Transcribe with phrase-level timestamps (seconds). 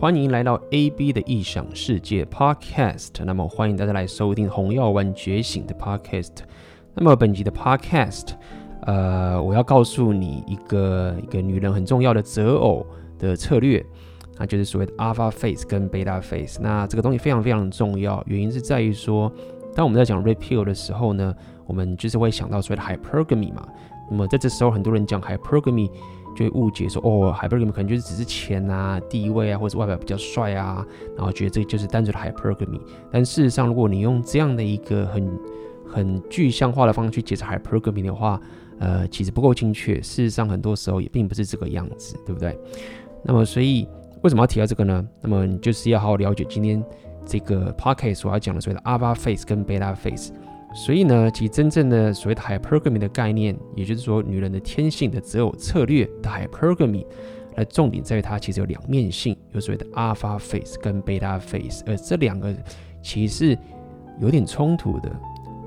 [0.00, 3.08] 欢迎来到 AB 的异想世界 Podcast。
[3.24, 6.30] 那么欢迎大家来收听《红药丸觉醒》的 Podcast。
[6.94, 8.28] 那么本集的 Podcast，
[8.82, 12.86] 呃，我要告诉你一个一个女人很重要的择偶
[13.18, 13.84] 的策略，
[14.38, 16.60] 那就是所谓的 Alpha Face 跟 Beta Face。
[16.62, 19.32] 那这个东西非常非常重要，原因是在于说，
[19.74, 21.34] 当我们在讲 Red Pill 的时候呢，
[21.66, 23.66] 我们就是会想到所谓的 Hypergamy 嘛。
[24.08, 25.90] 那么在这时候，很多人讲 Hypergamy。
[26.38, 30.86] 就会误解说，哦，hypergamy 可能就是只是钱啊、地位啊，或者外表比较帅啊，
[31.16, 32.80] 然后觉得这就是单纯的 hypergamy。
[33.10, 35.38] 但事实上，如果你用这样的一个很
[35.84, 38.40] 很具象化的方式去解释 hypergamy 的话，
[38.78, 40.00] 呃，其实不够精确。
[40.00, 42.56] 事实上，很多时候也并不是这个样子，对不对？
[43.24, 43.88] 那么，所以
[44.22, 45.04] 为什么要提到这个呢？
[45.20, 46.80] 那么，你就是要好好了解今天
[47.26, 50.32] 这个 podcast 所要讲的所谓的 alpha face 跟 beta face。
[50.74, 57.04] 所以呢，其真正的所谓的 hypergamy 的概念，也就是说女人的天性的择偶策略的 hypergamy，
[57.56, 62.54] 那重点在于它其实有两面性，有所谓的 alpha face 跟 beta face，而这两个
[63.02, 63.58] 其实是
[64.20, 65.10] 有点冲突的，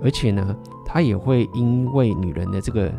[0.01, 2.89] 而且呢，它也会因为女人的这个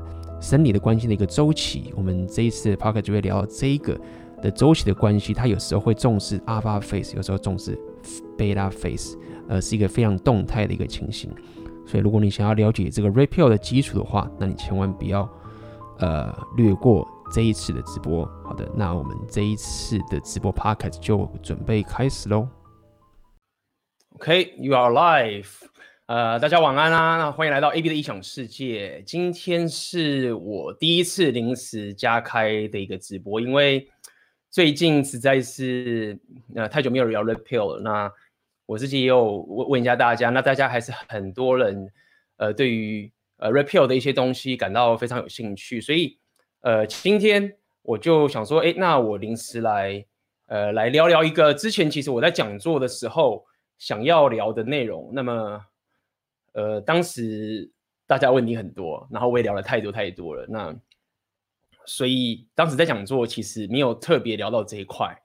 [0.41, 3.98] 生理的关系的一个周期，我们这一次的 podcast 就会聊到这一个
[4.43, 7.79] 的周期的关系，它有时候会重视 alpha face，有时候重视
[8.37, 9.17] beta face，
[9.48, 11.31] 呃，是一个非常动态的一个情形。
[11.87, 15.29] 所以，如果你想要了解这个 Red Pill 的基础的话，那你千万不要
[15.99, 18.25] 呃略过这一次的直播。
[18.45, 22.49] 好的，那我们这一次的直播 Podcast 就准备开始喽。
[24.19, 25.49] OK，you are live。
[26.07, 29.03] 呃，大家晚安啊，那欢迎来到 AB 的异想世界。
[29.07, 33.89] 今天是我第一次临时加开的一个直播，因为
[34.51, 36.19] 最近实在是
[36.55, 37.81] 呃太久没有聊 Red Pill 了。
[37.81, 38.13] 那
[38.67, 41.93] 我自己也有问问一下大家，那大家还是很多人，
[42.37, 46.19] 呃，对于呃 repeal 的一些东西感到非常有兴趣，所以
[46.61, 50.05] 呃，今天我就想说，哎，那我临时来，
[50.47, 53.45] 呃，来聊聊一个之前其实我在讲座的时候
[53.79, 55.11] 想要聊的内容。
[55.13, 55.65] 那么，
[56.53, 57.71] 呃，当时
[58.07, 60.75] 大家问题很多，然后我也聊了太多太多了，那
[61.85, 65.19] 所以当时在讲座其实没有特别聊到这一块。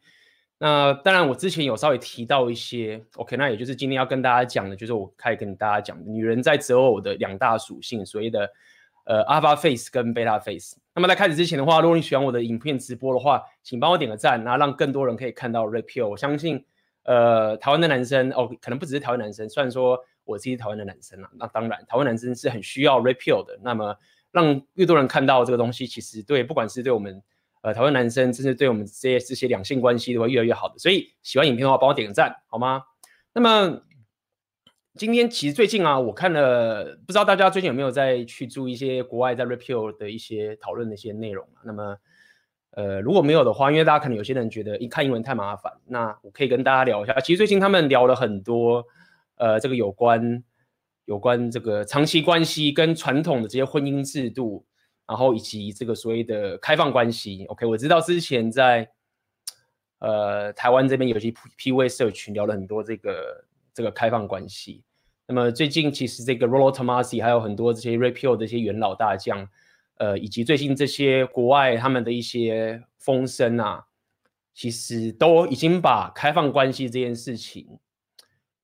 [0.60, 8.50] 那当然，我之前有稍微提到一些，OK，那也就是今天要跟大家讲的，就是我开始跟大家讲的女人在择偶的两大属性，所谓的
[9.06, 10.76] 呃 Alpha Face 跟 Beta Face。
[10.96, 16.10] 那么在开始之前的话，如果你喜欢我的影片直播的话，请帮我点个赞，然后让更多人可以看到 r e p e a l。
[16.10, 16.66] 我相信，
[17.04, 23.56] 呃，台湾的男生哦，可能不只是台湾男生，虽然说我自己是台湾的男生啊，那当然台湾男生是很需要 r e p e a l 的。
[23.62, 23.96] 那么
[24.32, 27.22] 让越多人看到这个东西，其实对不管是对我们。
[27.68, 32.82] 呃，台湾男生真是对我们这些这些两性关系都会越来越好的，所以喜欢影片的话，帮我点个赞，好吗？
[33.34, 33.82] 那么
[34.96, 41.60] 今天其实最近啊，我看了，不知道大家最近有没有在去注意一些国外在 repeal 的一些讨论的一些内容啊？
[41.66, 41.98] 那么
[42.72, 47.20] 呃，如果没有的话，因为大家可能有些人觉得一看英文太麻烦，那我可以跟大家聊一下。
[47.20, 48.86] 其实最近他们聊了很多，
[49.36, 50.42] 呃，这个有关
[51.04, 54.66] 有关这个长期关系跟传统的这些婚姻制度。
[55.08, 58.92] 然后以及这个所谓的开放关系，OK，我知道之前在
[60.00, 64.84] 呃台湾这边有些 PUA 社群聊了很多这个这个开放关系。
[65.26, 69.48] 那么最近其实这个 Rollo Tomassi 还有很多这些 Red Pill 的一些元老大将，
[69.96, 73.86] 呃，以及最近这些国外他们的一些风声啊，
[74.54, 77.80] 其实都已经把开放关系这件事情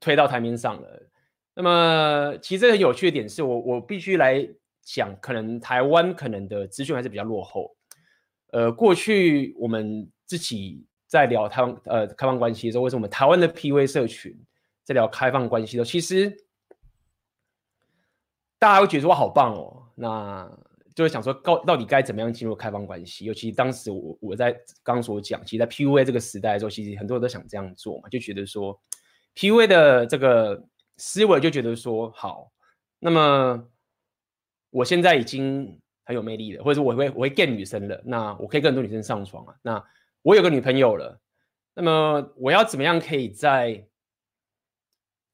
[0.02, 1.09] 推到台面上了。
[1.56, 4.46] 那么其实很有趣的点是我我必须来。
[4.84, 7.76] 讲可能台湾可能的资讯还是比较落后，
[8.52, 14.38] 呃，过去我们自己在聊台湾呃开放关系的时候，为什么台湾的 PUA 社群
[14.84, 16.36] 在聊开放关系的时候，其实
[18.60, 20.52] 大家会觉得说好棒哦，那
[20.94, 23.26] 就会想说到到底该怎么样进入开放关系？
[23.26, 24.52] 尤其当时我我在
[24.84, 28.78] 刚刚所讲，其实，在 PUA 这个时代的时候，其实很多人都想这样做嘛，就觉得说
[29.36, 30.62] PUA 的这个
[30.98, 32.52] 思维就觉得说好，
[33.00, 33.70] 那么。
[34.73, 39.56] 我现在已经很有魅力了，或者说我会我会 get 女生了，那我可以跟很多女生上床啊。
[39.61, 39.85] 那
[40.23, 41.22] 我有个女朋友了，
[41.75, 43.87] 那么我要怎么样可以在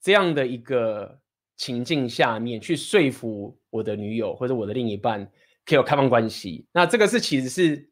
[0.01, 1.19] 这样的一个
[1.55, 5.25] 情境下面去说服我的女友或者我的另一半
[5.65, 6.67] 可以有开放关系？
[6.73, 7.89] 那这个是其实是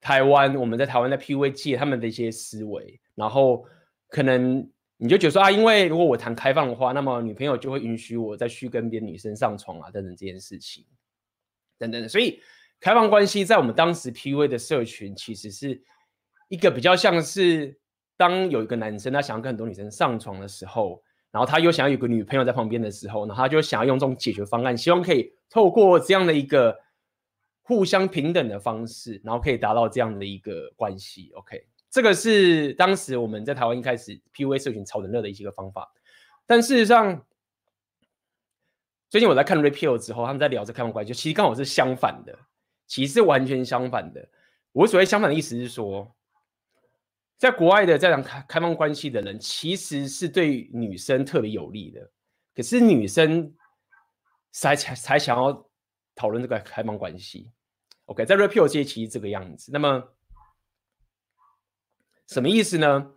[0.00, 3.64] 台湾我们在台湾的 PUA 界他们的一些思维，然后
[4.08, 4.70] 可能。
[5.04, 10.82] 你就觉得说啊，因为如果我谈开放的话，那么女朋友就会允许我再去跟别的女生上床啊，等等这件事情，
[11.76, 12.08] 等等。
[12.08, 12.40] 所以
[12.80, 15.78] 开放关系在我们当时 PUA 的社群，其实是
[16.48, 17.78] 一个比较像是
[18.16, 26.80] 当有一个男生他想要跟很多女生上床的时候，然后他又想要有个女朋友在旁边的时候，然后他就想要用这种解决方案，希望可以透过这样的一个
[27.60, 31.30] 互相平等的方式，然后可以达到这样的一个关系。
[31.34, 35.92] OK，这个是当时我们在台湾一开始 PUA 社群炒得热的一些个方法。
[36.44, 37.24] 但事实上，
[39.08, 42.36] 最近我在看 Repeal 之后，他们在聊这开放关系，其实刚好是相反的，
[42.88, 44.28] 其实是完全相反的。
[44.72, 46.12] 我所谓相反的意思是说，
[47.38, 52.10] 在国外的这样开开放关系的人，其实是对女生特别有利的，
[52.56, 53.54] 可是女生
[54.50, 55.70] 才才才想要
[56.16, 57.52] 讨论这个开放关系。
[58.06, 59.70] OK，在 Repeal 界其实这个样子。
[59.72, 60.02] 那么
[62.28, 63.10] 什么意思呢？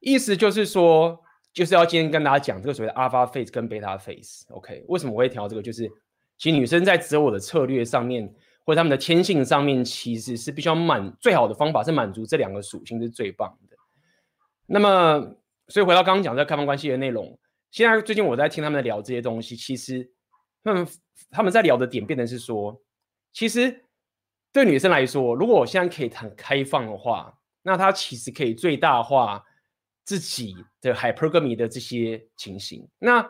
[0.00, 1.16] 意思就是说，
[1.52, 4.42] 就是要今天跟大家讲这个所谓的 Alpha Phase 跟 Beta Phase。
[4.48, 5.62] OK，为什么我会调这个？
[5.62, 5.88] 就是
[6.36, 8.26] 其实女生在择偶的策略上面，
[8.64, 13.76] 或者他们的天性上面，其实是必须要满最好的方法是满足这两个属性是最棒的。
[14.66, 15.36] 那么，
[15.68, 17.38] 所以回到刚刚讲这开放关系的内容，
[17.70, 20.10] 现在最近我在听他们聊这些东西，其实
[20.64, 20.88] 他们
[21.30, 22.76] 他们在聊的点变成是说，
[23.32, 23.84] 其实
[24.52, 27.32] 对女生来说，如果我现在可以谈开放的话。
[27.62, 29.44] 那它其实可以最大化
[30.04, 32.88] 自己的 hypergamy 的这些情形。
[32.98, 33.24] 那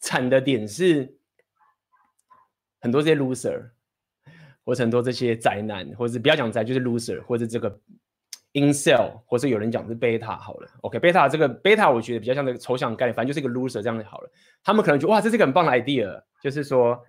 [0.00, 1.16] 惨的点是，
[2.80, 3.70] 很多这些 loser，
[4.64, 7.68] 或者很多这些宅男，或者是不要讲宅，就是 loser，或者这个
[8.52, 10.68] in cell 或者有人讲是 beta 好了。
[10.80, 14.30] OK，beta 这个 beta 我觉得比较像这个抽象概念，反正就是一个 loser 这样就好了。
[14.64, 17.00] 他们可能觉得哇，这是一个很棒的 idea，就是说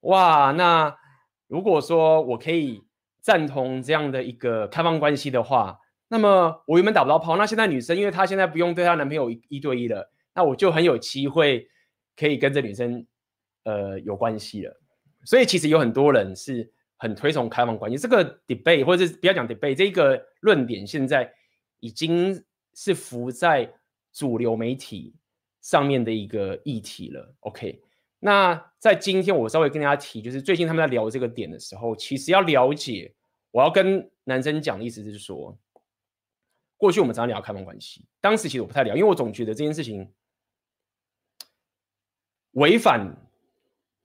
[0.00, 0.96] 哇，那
[1.46, 2.84] 如果说我可以
[3.20, 5.78] 赞同这样的一个开放关系的话。
[6.12, 11.68] 那么我原本打不到炮，那现在女生因为她现在不用对她男朋友一一对一了，那我就很有机会
[12.16, 13.06] 可以跟这女生
[13.62, 14.76] 呃有关系了。
[15.24, 21.32] 所以其实有很多人是很推崇开放关系，这个 debate 或者是不要讲 debate 这个论点，现在
[21.78, 23.72] 已经是浮在
[24.12, 25.14] 主流媒体
[25.60, 27.32] 上面的一个议题了。
[27.40, 27.80] OK，
[28.18, 33.14] 那在今天我稍微跟大家提，就是最近他们在聊这个点的时候，其实要了解，
[33.52, 35.56] 我要跟男生讲的意思是说。
[36.80, 40.10] 过去我们常常聊开放关系，当时其实我不太聊，因为我总觉得这件事情
[42.52, 43.14] 违反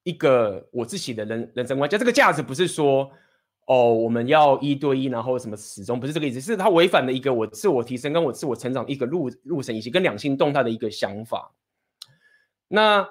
[0.03, 1.89] 一个我自己的人人生观。
[1.89, 3.09] 就这个价值不是说
[3.67, 11.55] 哦，我们要一对一，然后什么始终不是这个意思，是它违反了一个我自我提升跟我自我成长一个路路程，以及跟两性动态的一个想法。
[12.67, 13.07] 那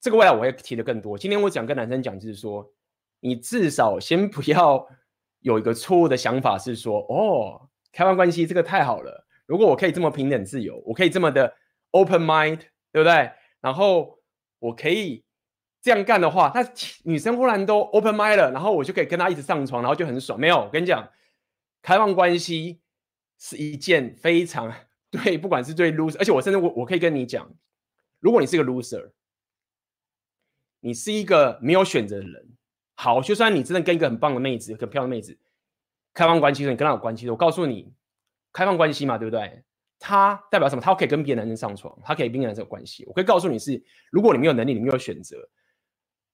[0.00, 1.18] 这个未来我会提的更多。
[1.18, 2.72] 今天我想跟男生讲，就是说，
[3.18, 4.88] 你至少先不要
[5.40, 7.67] 有一个错误的想法，是说哦。
[7.98, 11.52] 开放关系这个太好了，如果我可以这么平等自由，我可以这么的
[11.90, 12.58] open mind，
[12.92, 13.28] 对不对？
[13.60, 14.20] 然后
[14.60, 15.24] 我可以
[15.82, 16.64] 这样干的话，那
[17.02, 20.38] 女生忽然都 open mind 了，然后我就可以跟她一直上床，然后就很爽。
[20.38, 21.10] 没有，我跟你讲，
[21.82, 22.80] 开放关系
[23.36, 24.72] 是一件非常
[25.10, 27.52] 对，不管是对 loser，而且我甚至我我可以跟你讲，
[28.20, 29.10] 如果你是个 loser，
[30.78, 32.48] 你是一个没有选择的人，
[32.94, 35.36] 好，就算你真的跟一个很棒的妹子，很漂亮的妹子。
[36.18, 37.30] 开放关系，你跟他有关系。
[37.30, 37.92] 我告诉你，
[38.52, 39.62] 开放关系嘛，对不对？
[40.00, 40.82] 他代表什么？
[40.82, 43.04] 他可以跟别的男生上床，他可以跟别的男生有关系。
[43.06, 43.80] 我可以告诉你是，
[44.10, 45.36] 如果你没有能力，你没有选择，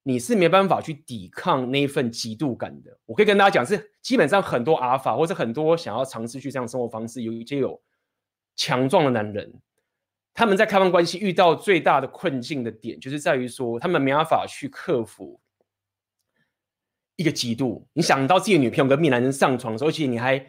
[0.01, 2.97] 你是没办法去抵抗那一份嫉妒感的。
[3.05, 7.79] 我可以跟大家讲，是基本上很多阿尔法或者很多想要尝试去这样生活方式，有一些有
[8.55, 9.53] 强壮的男人，
[10.33, 15.39] 他们在开放关系遇到最大的困境的点，就是在于说，他们没办法去克服。
[17.15, 20.45] 一个嫉妒，你想到自己的女朋友跟别男人上床的时候，而且你还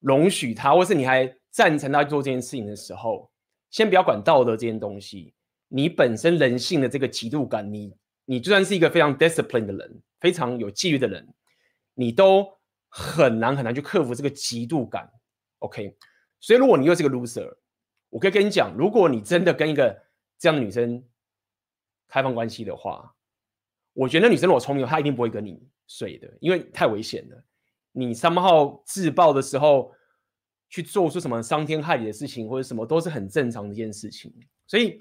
[0.00, 3.30] 容许他，或是你还赞成他做这件事情的时候，
[3.70, 5.34] 先不要管道德这件东西，
[5.68, 11.26] 你本身人性的这个嫉妒感，你你就算是一个非常 disciplined 的人，非常有纪律的人，
[11.94, 12.46] 你都
[12.88, 15.10] 很难很难去克服这个嫉妒感。
[15.58, 15.96] OK，
[16.40, 17.56] 所以如果你又是个 loser，
[18.10, 20.02] 我可以跟你讲，如果你真的跟一个
[20.38, 21.04] 这样的女生
[22.08, 23.15] 开放关系的话，
[23.96, 25.60] 我觉得那女生如果聪明，她一定不会跟你。
[25.88, 27.44] 睡的，因为太危险了。
[27.92, 29.94] 你三号自爆的时候，
[30.68, 34.34] 去做出什么伤天害理的事情，或者什么都是很正常的一件事情。
[34.66, 35.00] 所以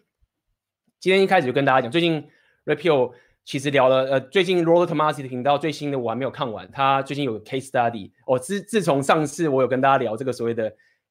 [1.00, 2.24] 今天一开始就跟大家讲，最近
[2.66, 8.12] Repeal 其实聊了，呃，最近 r o l e r Tomasi 的频道最新的我还没有看完，他最近有个 case study。
[8.28, 10.70] 哦，自自从上次我有跟大家聊这个所谓的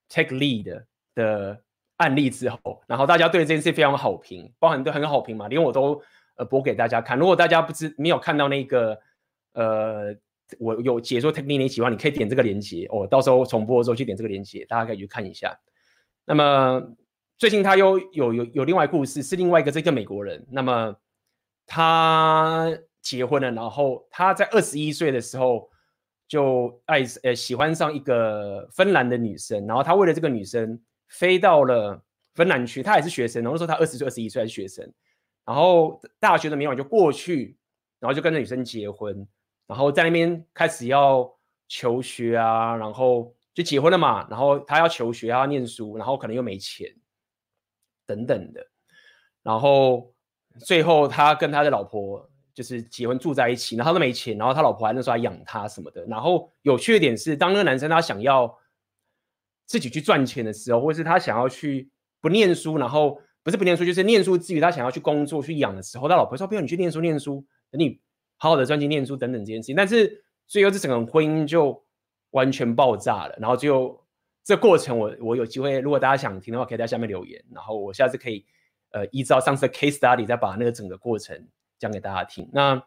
[0.09, 0.85] take lead
[1.17, 1.61] 的
[1.97, 6.00] 案例之后，然后大家对这件事非常好评，包含都很好评嘛，连我都
[6.37, 7.19] 呃播给大家看。
[7.19, 8.99] 如果大家不知没有看到那个。
[9.57, 10.12] 呃，
[10.59, 13.07] 我有解说 technique 你喜欢，你可以点这个链接哦。
[13.07, 15.57] 到时候重播的时候去点这个链接，大家可以去看一下。
[16.25, 16.83] 那么
[17.38, 20.45] 最近他又有有有另外一故事，是另外一个这个美国人。
[20.50, 20.93] 那么
[21.67, 22.69] 他
[23.00, 25.71] 结婚了，然后他在二十一岁的时候
[26.26, 32.03] 就爱呃喜欢上一个芬兰的女生，然后他为了这个女生飞到了
[32.35, 32.83] 芬兰去。
[32.83, 34.93] 他也是学生，然后说他二十岁、二十一岁还是学生，
[35.45, 37.57] 然后大学的明晚就过去，
[38.01, 39.27] 然后就跟着女生结婚。
[39.67, 41.31] 然后在那边开始要
[41.69, 46.95] 求学啊，然后就结婚了嘛，然后他要求学，他要念书，然后可能又没钱，
[48.07, 48.67] 等等的，
[49.43, 50.15] 然后
[50.61, 56.05] 最后他跟他的老婆就是结婚住在一起，然后他都没钱，然后他老婆还那时候还养他什么的。
[56.05, 58.55] 然后有趣的点是，当那个男生他想要
[59.65, 68.01] 自己去赚钱的时候，或是他想要去不念书，然后不是不念书，就是念书之余他想要去工作去养的时候，他老婆说：“不要你去念书，念书，等你
[68.39, 71.85] 好好的专心念书等等这件事情。”但是最后这整个婚姻就。
[72.35, 74.05] 完全爆炸了，然后就
[74.43, 78.45] 这过程我，我有机会，如果大家想听的话，可以在下面留言，然后我下次可以
[78.91, 81.47] 呃依照上次的 case study 再把那个整个过程
[81.79, 82.51] 讲给大家听。
[82.53, 82.85] 那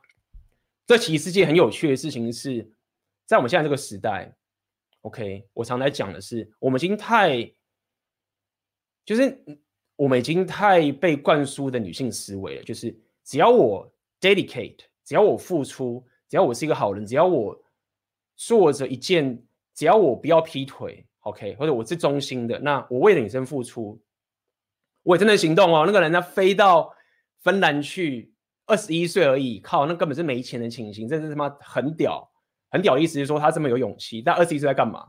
[0.86, 2.70] 这其实是件很有趣的事情是，
[3.26, 4.36] 在我们现在这个时代
[5.04, 7.50] ，OK，我常来讲的是，我们已经太
[9.06, 9.46] 就是
[9.98, 13.86] 我们已经太被灌输的女性思维了，就是只要我
[14.22, 17.62] dedicate，只要我付出，只要我是一个好人，只要我。
[18.39, 24.00] 做着一件，只要我不要劈腿，OK，或者我是忠心的，那我为了女生付出，
[25.01, 25.86] 我也真的行动哦。
[25.88, 26.94] 那个人他飞到
[27.42, 28.32] 芬兰去，
[28.68, 32.30] 二十一岁而已，靠，那根本是没钱的情形，这是他妈很屌，
[32.70, 34.22] 很屌意思是说他这么有勇气。
[34.22, 35.08] 但二十一岁在干嘛？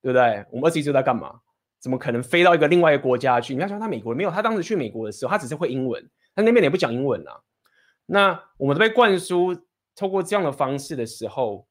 [0.00, 0.46] 对不对？
[0.52, 1.40] 我们二十一岁在干嘛？
[1.82, 3.54] 怎么可能飞到一个另外一个国家去？
[3.54, 7.42] 你要说他美国没有，他当时去美国的时候，他只是会英文，他那边也不讲英文啊。
[8.06, 9.54] 那我们都被灌输，
[9.96, 11.66] 透过这样的方式的时候。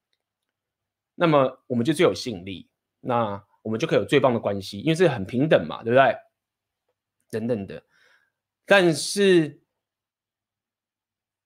[1.15, 6.15] 那么我们就最有吸引力，那我们就可以有最棒的关系，因为是很平等嘛，对不对？
[7.30, 7.84] 等等的。
[8.65, 9.62] 但是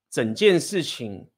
[0.09, 1.29] 整件事情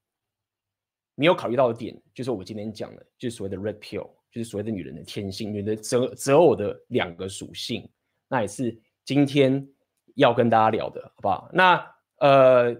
[1.15, 4.07] 没有考虑到的点，就是我今天讲的，就是所谓的 red pill，
[4.37, 7.89] 就是所谓的女人的天性，女人的择择偶的两个属性，
[8.27, 9.67] 那也是今天
[10.15, 11.49] 要跟大家聊的，好不好？
[11.51, 12.75] 那呃。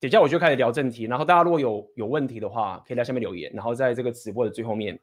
[0.00, 4.98] 等下我就开始聊正题，然后大家如果有有问题的话，可以在下面留言，然后在这个直播的最后面，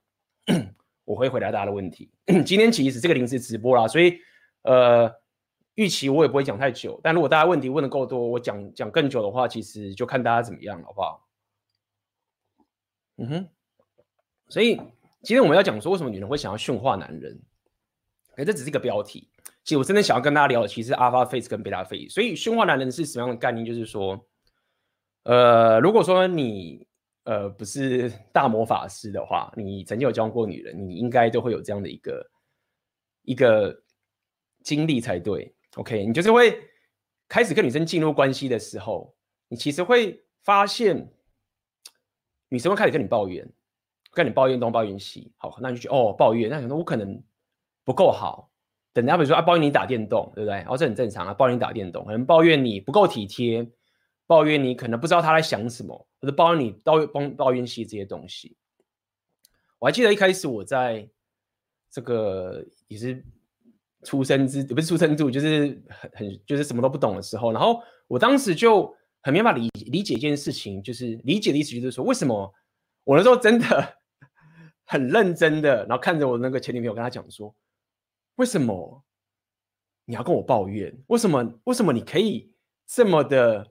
[1.06, 2.12] 我会回答大家的问题。
[2.46, 4.20] 今天其实这个临时直播啦，所以
[4.64, 5.10] 呃，
[5.76, 11.26] 预期我也不会讲太久，但如果大家问题问的够多，我讲讲更久的话，其实就看大家怎么样，好不好？
[13.20, 13.50] 嗯哼，
[14.50, 14.82] 所以
[15.22, 17.42] 今天我们要讲说，为什么女人会想要驯化男人？
[18.36, 19.30] 哎，这只是一个标题。
[19.64, 22.10] 其实我真的想要跟大家聊的，其实是 Alpha Face 跟 Beta Face。
[22.10, 23.66] 所以驯化男人是什么样的概念？
[23.66, 24.26] 就是说。
[25.24, 26.88] 呃，如果说你
[27.26, 32.32] 呃不是大魔法师的话，你曾经有交过女人，你应该都会有这样的一个
[33.24, 33.84] 一个
[34.64, 35.54] 经历才对。
[35.76, 36.58] OK，你就是会
[37.28, 39.14] 开始跟女生进入关系的时候，
[39.50, 41.12] 你其实会发现
[42.48, 43.48] 女生会开始跟你抱怨，
[44.24, 45.32] 跟你抱怨东抱怨西。
[45.38, 47.24] 好，那你就觉得哦抱怨，那可能我可能
[47.84, 48.52] 不够好。
[48.94, 50.56] 等人家比如说啊抱怨你打电动，对不对？
[50.58, 53.66] 然后这很正常啊，抱怨你打电动，可能抱怨你不够体贴。
[54.28, 58.56] 抱怨你可能不知道他在想什么，或者抱怨你抱怨抱怨西这些东西。
[59.80, 61.10] 我还记得一开始我在
[61.90, 63.26] 这个也是
[64.04, 72.54] 出生之不是出生度，就是很很就是什么都不懂的时候，然后我当时就很没办法理理解一件事情，就是理解的意思就是说，为什么
[73.06, 73.98] 我那时候真的
[74.90, 77.56] 很认真的，然后看着我那个前女朋友跟他讲说，
[78.38, 79.04] 为什么
[80.06, 80.92] 你要跟我抱怨？
[81.06, 82.52] 为什么为什么你可以
[82.88, 83.68] 这么的？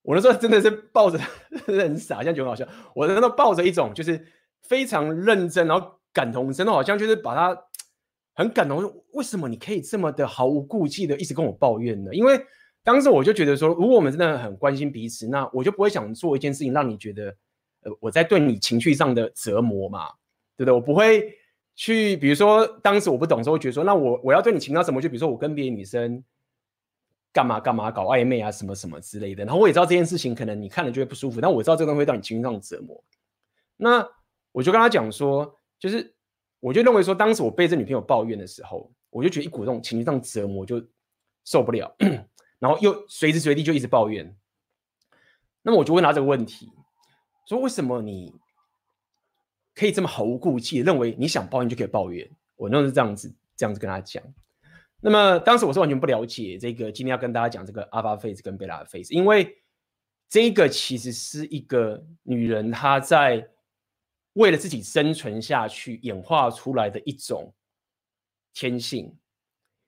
[0.00, 1.18] 我那时候真的是抱着
[1.66, 2.66] 很傻，现在觉得好笑。
[2.94, 4.26] 我那时候抱着一种就是
[4.62, 7.62] 非常认真，然后感同身受，好像就是把他
[8.34, 9.04] 很感动。
[9.12, 12.14] 为什么你可以这么的毫无顾忌的一直跟我抱怨呢？
[12.14, 12.42] 因为
[12.82, 17.36] 当时我就觉得说，如果我们真的很关心彼此，那我就不会想做一件事情让你觉得，
[18.00, 20.08] 我在对你情绪上的折磨嘛，
[20.56, 20.72] 对不对？
[20.72, 21.36] 我不会
[21.74, 25.00] 去，比如说当时我不懂的时候，觉得说，那我我要对你情到什么？
[25.00, 26.22] 就比如说我跟别的女生。
[27.34, 33.02] 干嘛干嘛搞暧昧啊什么什么之类的，然后我也知道这件事情可能你看了就会不舒服，但我知道这个东西会让你情绪上折磨。
[33.76, 34.08] 那
[34.52, 36.14] 我就跟他讲说，就是
[36.60, 40.80] 我就认为说，当时我被这女朋友抱怨的时候，我就觉得一股这种情绪上折磨就
[41.44, 41.92] 受不了，
[42.60, 44.32] 然后又随时随地就一直抱怨。
[45.60, 46.70] 那么我就问他这个问题，
[47.46, 48.34] 说为什么你
[49.74, 52.30] 可以这么毫无顾忌，认为你想抱怨就可以抱怨？
[52.56, 54.22] 我那是这样子这样子跟他讲。
[55.00, 59.58] 那么当时我是完全不了解这个，今天要跟大家讲这个 Alpha Face 跟 Beta Face，因为
[60.28, 63.46] 这个其实是一个女人她在
[64.32, 67.52] 为了自己生存下去演化出来的一种
[68.54, 69.14] 天性，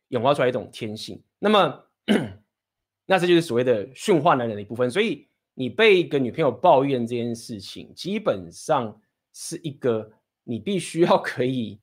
[0.08, 1.22] 演化出来一种天性。
[1.38, 1.84] 那么，
[3.06, 4.90] 那这就是所谓的驯化男人的一部分。
[4.90, 8.96] 所以你被一个女朋友抱怨这件事情，基本上
[9.32, 10.08] 是一个
[10.44, 11.80] 你必须要可以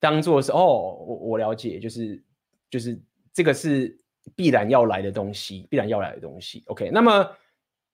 [0.00, 2.20] 当做是哦，我我了解，就是。
[2.68, 3.00] 就是
[3.32, 3.96] 这个是
[4.34, 6.64] 必然要来的东西，必然要来的东西。
[6.66, 7.24] OK，那么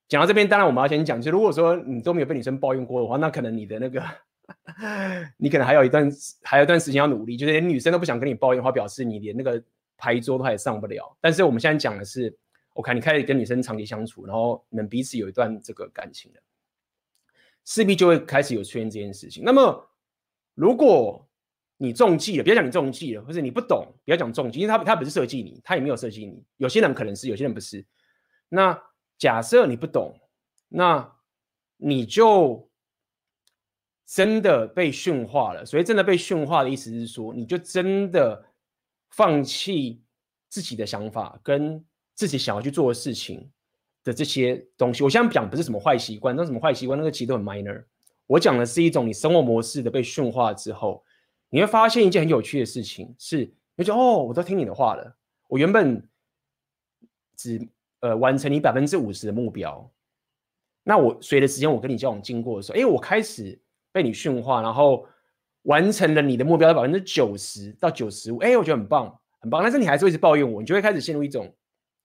[0.08, 4.02] 讲到这边，当然我们要先讲，就如果说你都没有被女生抱怨过的话，那可能你的那个
[5.36, 6.10] 你可能还有一段
[6.42, 9.62] 还有一段时间要努力，就是连女生都不想跟你抱怨的话，表示你连那个
[9.98, 11.14] 牌桌都还上不了。
[11.20, 12.34] 但是我们现在讲的是
[12.74, 16.40] ，OK，你开始跟女生长期相处，然后你们彼此有一段这个感情了，
[17.64, 19.42] 势必就会开始有出现这件事情。
[19.44, 19.90] 那么
[20.54, 21.28] 如果
[21.78, 26.44] 你中计了，别讲你中计了，或者你不懂，不要讲中计，因为他他不是设计你，他也没有设计你。
[26.58, 27.84] 有些人可能是，有些人不是。
[28.48, 28.80] 那
[29.18, 30.16] 假设你不懂，
[30.68, 31.16] 那
[31.76, 32.70] 你就
[34.06, 35.66] 真的被驯化了。
[35.66, 38.44] 所以真的被驯化的意思是说，你就真的
[39.10, 40.04] 放弃
[40.48, 43.50] 自己的想法跟自己想要去做的事情
[44.04, 45.02] 的这些东西。
[45.02, 47.84] 我现在讲不是什么坏习惯，那什么坏习惯，那个其实都很 minor。
[48.26, 51.04] 我讲的是一种你生活模式的被驯化之后。
[51.54, 55.14] 你会发现一件很有趣的事情，是你就哦，我都听你的话了。
[55.48, 56.02] 我原本
[57.36, 57.60] 只
[58.00, 59.92] 呃完成你百分之五十的目标，
[60.82, 63.60] 那我随着时间我跟你交往经过的时候，哎，我开始
[63.92, 65.06] 被你驯化，然后
[65.64, 69.62] 完成了你的目标的百分之九十到九十五，哎，我觉得很棒，很棒。
[69.62, 71.54] 但是你还是会一直抱怨我，你就会开始陷入一种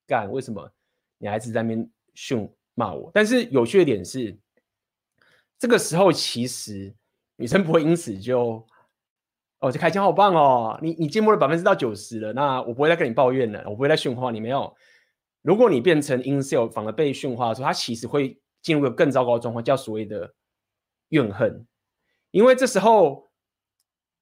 [0.07, 0.71] 干，为什么
[1.17, 3.11] 你还是在那边训骂我？
[3.13, 4.35] 但是有趣的点是，
[5.59, 6.95] 这个时候其实
[7.35, 8.65] 女生不会因此就。
[9.59, 10.77] 哦，这开枪好棒哦！
[10.83, 14.39] 你你进步了百分之到九十了，那我不会再跟你抱怨了，我不会再训话你。
[14.39, 14.71] 没有，
[15.41, 20.31] 如果你变成 incel 反而被训话的时候，他其实会进入一个更糟糕的状况，叫所谓的
[21.09, 21.65] 怨恨。
[22.29, 23.27] 因为这时候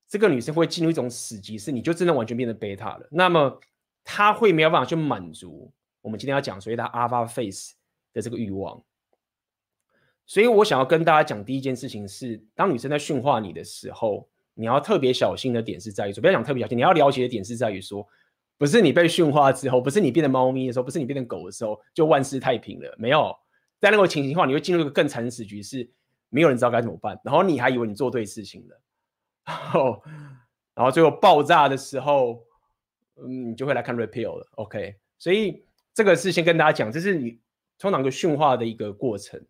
[0.08, 3.06] 这个女生会进入一种死局，是你就真的完全变成 beta 了。
[3.12, 3.60] 那么
[4.06, 5.70] 他会没有办法去满足
[6.00, 7.74] 我们今天要讲所谓的 alpha face
[8.14, 8.82] 的这个欲望。
[10.26, 14.30] 所以我想要跟大家讲第一件事情是，当女生在驯化你的时候。
[14.58, 18.08] 你要特别小心的点是在于说，不要讲特别小心，你要了解的点是在于说，
[18.58, 22.96] 不是你被驯化之后，不是你变成猫咪的时候，不是你变成狗的时候，就万事太平了。
[22.98, 23.36] 没有，
[23.82, 25.92] 在那个情形下，你会进入一个更惨死局，是
[26.30, 28.82] 没有人知道该怎么办，然后你还以为你做对事情了，
[29.44, 30.04] 然后，
[30.74, 32.42] 然后最后爆炸的时候，
[33.16, 34.48] 嗯，你就会来看 repeal 了。
[34.56, 37.40] OK，所以这个是先跟大家讲，这是你
[37.78, 39.46] 通常一个驯化的一个过程。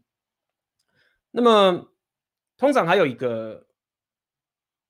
[1.31, 1.91] 那么，
[2.57, 3.63] 通常还有一个。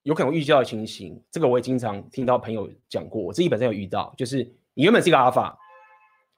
[0.05, 4.43] 有可能遇到的情形，这个我也经常听到朋友讲过，我自己本身有遇到，就是
[4.75, 5.57] 你原本是一个阿尔法，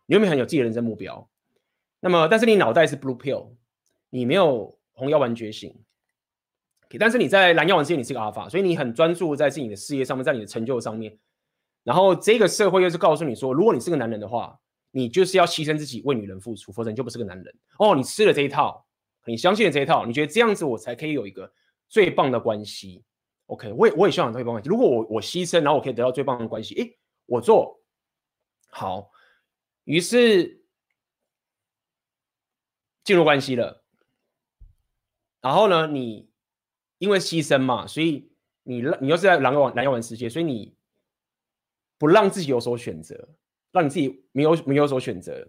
[0.05, 1.29] 你原本很有自己的人生目标，
[1.99, 3.49] 那么但是你脑袋是 blue pill，
[4.09, 5.75] 你没有红药丸觉醒
[6.97, 11.17] 但是你在蓝药丸世界你是个阿尔法，所以你很专注在自己的事业上面，在你的成就上面，
[11.87, 14.59] 然后这个社会又是告诉你说，如果你是个男人的话，
[14.91, 17.59] 你就是要牺牲自己为女人付出，否则你就不是个男人。
[17.79, 18.85] 哦，你吃了这一套，
[19.25, 21.49] 你相信了这一套，你觉得这样子我才可以有一个
[21.87, 23.05] 最棒的关系。
[23.45, 24.67] OK，我也我也希望有最棒关系。
[24.67, 27.81] 如果我我牺牲，然后我可以得到最棒的关系，诶，我做
[28.69, 29.09] 好，
[29.85, 30.61] 于是
[33.05, 33.85] 进入关系了。
[35.39, 36.29] 然后呢，你
[36.97, 38.29] 因为牺牲嘛，所以
[38.63, 40.76] 你你又是在蓝药丸蓝药丸世界，所以你
[41.97, 43.29] 不让自己有所选择，
[43.71, 45.47] 让你自己没有没有所选择。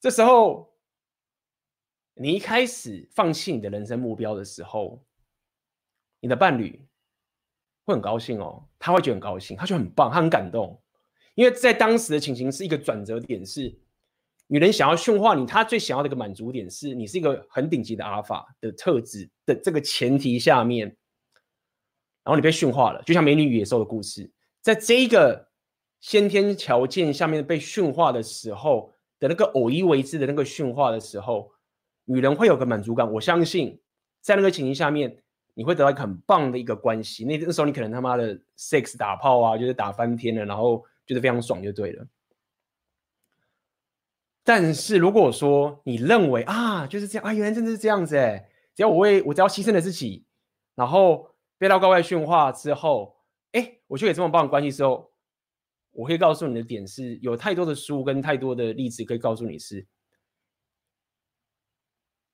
[0.00, 0.74] 这时候，
[2.14, 5.04] 你一开始放弃你的人生目标的时候。
[6.20, 6.82] 你的伴侣
[7.84, 10.82] 会很高兴哦，他会觉得很高兴，他觉得很棒，他很感动，
[11.34, 13.78] 因为在当时的情形是一个转折点，是
[14.46, 20.86] 女人想要驯化你，她最想要的一个满足点是你是一个很顶级的阿尔法的特质的这个前提下面，
[22.22, 24.32] 然后你被驯化了，就像美女与野兽的故事，
[24.64, 25.50] 在这一个
[26.00, 31.52] 先天条件下面被驯化的时候的那个偶一为之的那个驯化的时候，
[32.06, 33.78] 女人会有个满足感，我相信
[34.22, 35.20] 在那个情形下面。
[35.56, 42.04] 你会得到一个很棒的一个关系，那那时候你可能他妈的 sex 打炮啊，就是打翻天了，然后觉得非常爽就对了。
[44.42, 50.24] 但是如果说你认为啊就是这样啊，原来真的是这样子哎，只要我为我只要牺牲了自己，
[50.74, 53.13] 然后被到高外驯化之后，
[53.94, 55.08] 我去给这么棒的关系之后，
[55.92, 59.86] 我可以告诉你的点是有太多的书跟太多的例子可以告诉你是，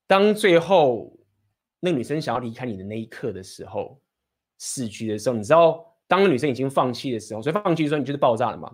[0.07, 1.16] 当最后。
[1.83, 3.99] 那个女生想要离开你的那一刻的时候，
[4.59, 8.70] 死局的时候，你知道，当女生已经放弃的时候，所以放弃的时候，你就是爆炸了嘛？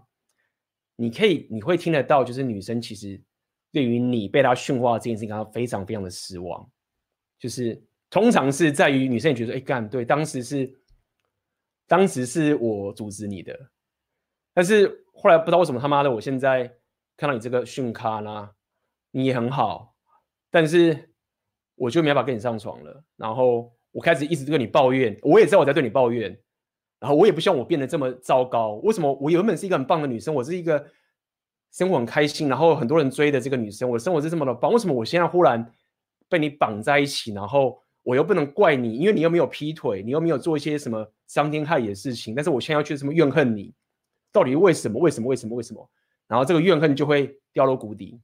[0.97, 3.23] 你可以，你会听得到，就是女生其实
[3.71, 6.69] 对于你被她驯化这件事情，感到非常非常的失望。
[7.39, 10.77] 就是通常是在于女生也觉得，哎干，对，当时是，
[11.87, 13.71] 当时是我阻止你的，
[14.53, 16.73] 但是后来不知道为什么他妈的，我现在
[17.17, 18.51] 看到你这个逊咖呢，
[19.11, 19.95] 你也很好，
[20.51, 21.13] 但是。
[21.79, 26.31] 我就没办法跟你上床了，然后我开始一直跟你抱怨，我也知道我在对你抱怨，
[26.99, 28.77] 然后我也不希望我变得这么糟糕。
[28.77, 30.83] 为什么我原本是一个很棒的女生，我是一个
[31.73, 35.71] 生活很开心，然后很多人追的这个女生，我的生活是这么的棒，为什么我现在忽然
[36.31, 43.75] 被你绑在一起，然后我又不能怪你，因为你又没有劈腿，你又没有做一些什么伤天害理的事情，但是我现在要去什么怨恨你，
[44.31, 45.01] 到底为什么？
[45.01, 45.27] 为什么？
[45.27, 45.57] 为什么？
[45.57, 45.91] 为什么？
[46.29, 48.21] 然后这个怨恨就会掉落谷底。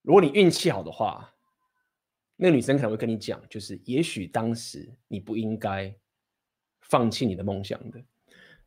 [0.00, 1.34] 如果你运气好的话，
[2.34, 5.94] 那个女生可能会跟你讲，就是也许当时你不应该
[6.80, 8.02] 放弃你的梦想的。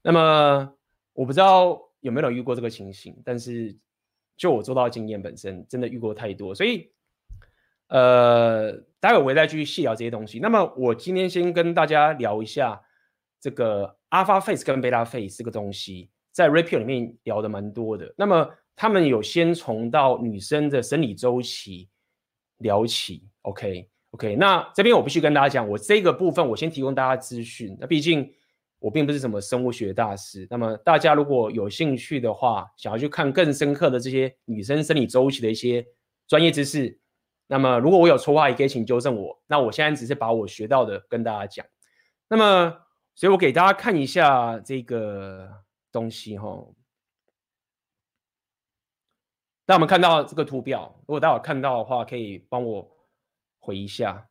[0.03, 0.71] 那么
[1.13, 3.75] 我不知道有没有遇过这个情形，但是
[4.38, 6.91] 就我做到经验本身，真的遇过太多，所以。
[7.87, 10.39] 呃，待会我会再继续细聊这些东西。
[10.39, 12.81] 那么我今天先跟大家聊一下
[13.39, 18.11] 这个 Alpha Phase 跟 Beta Phase 这个东西，在 Rapio 里面聊的蛮多的。
[18.17, 21.87] 那么他们有先从到女生的生理周期
[22.57, 24.35] 聊起，OK OK。
[24.35, 27.77] 那这边我必须跟大家讲，我这个部分我先提供大家资讯。
[27.79, 28.27] 那毕竟
[28.79, 30.47] 我并不是什么生物学大师。
[30.49, 35.85] 那么大家如果有兴趣的话，想要去看更深刻的这些女生生理周期的一些
[36.27, 36.99] 专业知识。
[37.47, 39.39] 那么，如果我有错话，也可以请纠正我。
[39.45, 41.63] 那我现在只是把我学到的跟大家讲。
[42.27, 42.75] 那么，
[43.13, 46.65] 所以我给大家看一下这个东西哈。
[49.67, 52.91] 那我们看到这个图表，如果大家看到的话，可以帮我
[53.60, 54.27] 回一下。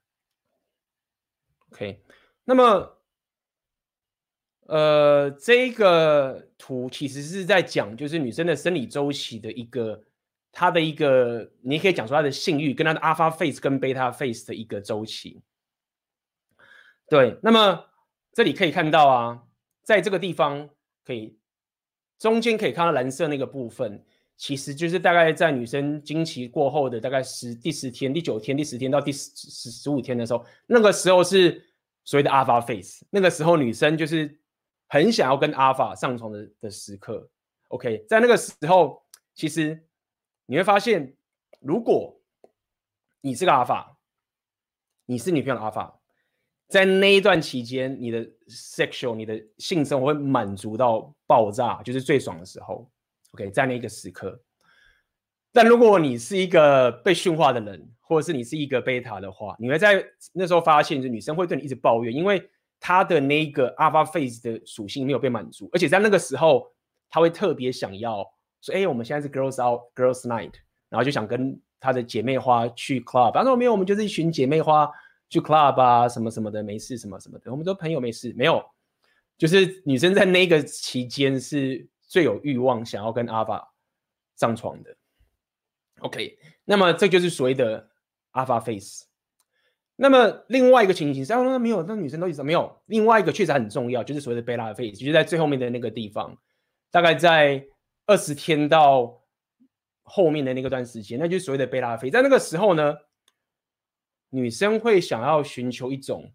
[1.71, 2.03] OK。
[2.43, 2.99] 那么，
[4.63, 10.03] 呃，这个图其实是在讲，就是女生的生理周期的一个。
[10.55, 15.43] 它的一个，你可以讲出它的性欲跟它的 alpha phase 跟 beta phase 的一个周期。
[17.09, 17.85] 对，那么
[18.33, 19.43] 这里可以看到啊，
[19.83, 20.71] 在这个地方
[21.05, 21.37] 可以
[22.19, 24.03] 中间可以看到蓝色那个部分，
[24.37, 31.63] 其实就是大概在女生经期过后的大概十第十天、第九天、第十天到第十十十五天的时候，那个时候是
[32.05, 34.39] 所谓的 alpha phase，那个时候女生就是
[34.87, 37.29] 很想要跟 alpha 上床的的时刻。
[37.69, 39.03] OK，在那个时候
[39.35, 39.85] 其实。
[40.47, 41.17] 你会发现，
[41.61, 42.21] 如果
[43.23, 43.97] 你是个阿尔法，
[45.07, 46.01] 你是女朋友的阿尔法，
[46.69, 52.91] 在那一段期间，你的 sexual，你的性生活会满足到爆炸，就是最爽的时候。
[53.33, 54.39] OK，在那个时刻。
[55.51, 60.05] 但如果你是一个被驯化的人，或者是你是一个贝塔的话，你会在
[60.35, 66.71] 那时候发现，就女生会对你一直抱怨，因为她的那个 alpha phase 的属性没有被满足，而且在那个时候，
[67.09, 68.34] 她会特别想要。
[68.65, 70.53] 说，哎，我们现在是 girls out girls night，
[70.89, 73.33] 然后就想跟她的姐妹花去 club。
[73.35, 74.91] 她说没有，我们就是一群姐妹花
[75.29, 78.65] 去 club 啊，什么什么的，没事什么什么的，我们都朋友没事，没有。
[79.37, 83.75] 就是女生在那个期间是最有欲望想要跟阿法
[84.37, 84.97] 上床的。
[86.01, 87.89] OK，那么这就是所谓的
[88.31, 89.05] 阿法 face。
[89.97, 92.81] 那么另外一个情形是，啊，没有，那女生都一直没有。
[92.87, 96.37] 另外一个确实很重要，就是所谓的贝拉 face，就是在最后面的那个地方，
[96.91, 97.67] 大概在。
[98.07, 99.23] 二十天到
[100.03, 102.11] 后面的那个段时间，那就是所谓的贝拉菲。
[102.11, 102.95] 在那个时候呢，
[104.29, 106.31] 女生会想要寻求一种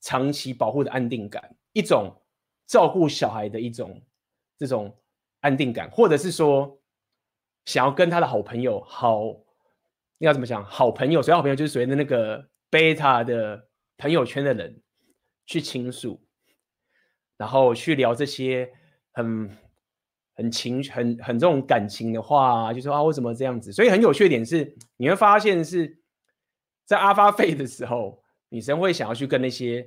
[0.00, 2.14] 长期保护的安定感，一种
[2.66, 4.00] 照顾小孩的一种
[4.56, 4.96] 这种
[5.40, 6.80] 安定感，或者是说
[7.64, 9.24] 想要跟他的好朋友好，
[10.18, 10.64] 应该怎么讲？
[10.64, 13.68] 好朋友，所以好朋友就是所谓的那个贝塔的
[13.98, 14.80] 朋友圈的人
[15.46, 16.24] 去倾诉，
[17.36, 18.72] 然后去聊这些
[19.12, 19.50] 很。
[20.40, 23.70] 很情很很这种感情的话，就说啊，为什么这样子？
[23.70, 25.98] 所以很有趣的点是，你会发现是
[26.86, 29.86] 在阿发费的时候，女生会想要去跟那些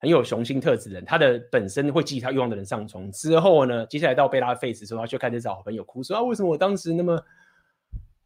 [0.00, 3.08] 很有雄性特质的人，她的本身会激起她欲望的人上床。
[3.12, 7.22] 之后呢，接下来到贝拉费的时候，她就开始找好朋友哭说啊，为什么我当时那么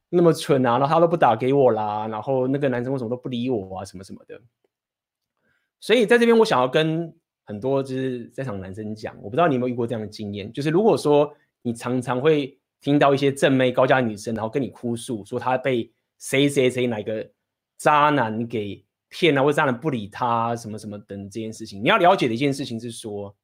[0.08, 0.78] 那么蠢啊？
[0.78, 3.84] 然后他都不打给我啦，然后那个男生为什么都不理我啊？
[3.84, 4.40] 什么什么的。
[5.78, 11.30] 所以在这边，我想要跟很多就是在场男生讲，我不知道你有没有遇过这样的经验，就是如果说。
[11.62, 17.30] 你常常会听到一些正妹高价女生，然后跟你哭诉说她被谁谁谁哪个
[17.76, 21.82] 渣男给骗了，或者渣男不理她什么什么等这件事情。
[21.82, 23.34] 你要了解的一件事情是说，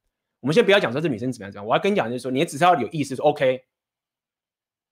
[0.41, 3.65] 我们先不要讲说这女生怎么样怎么样，我要跟你讲就是说，你只是要有意识说，OK，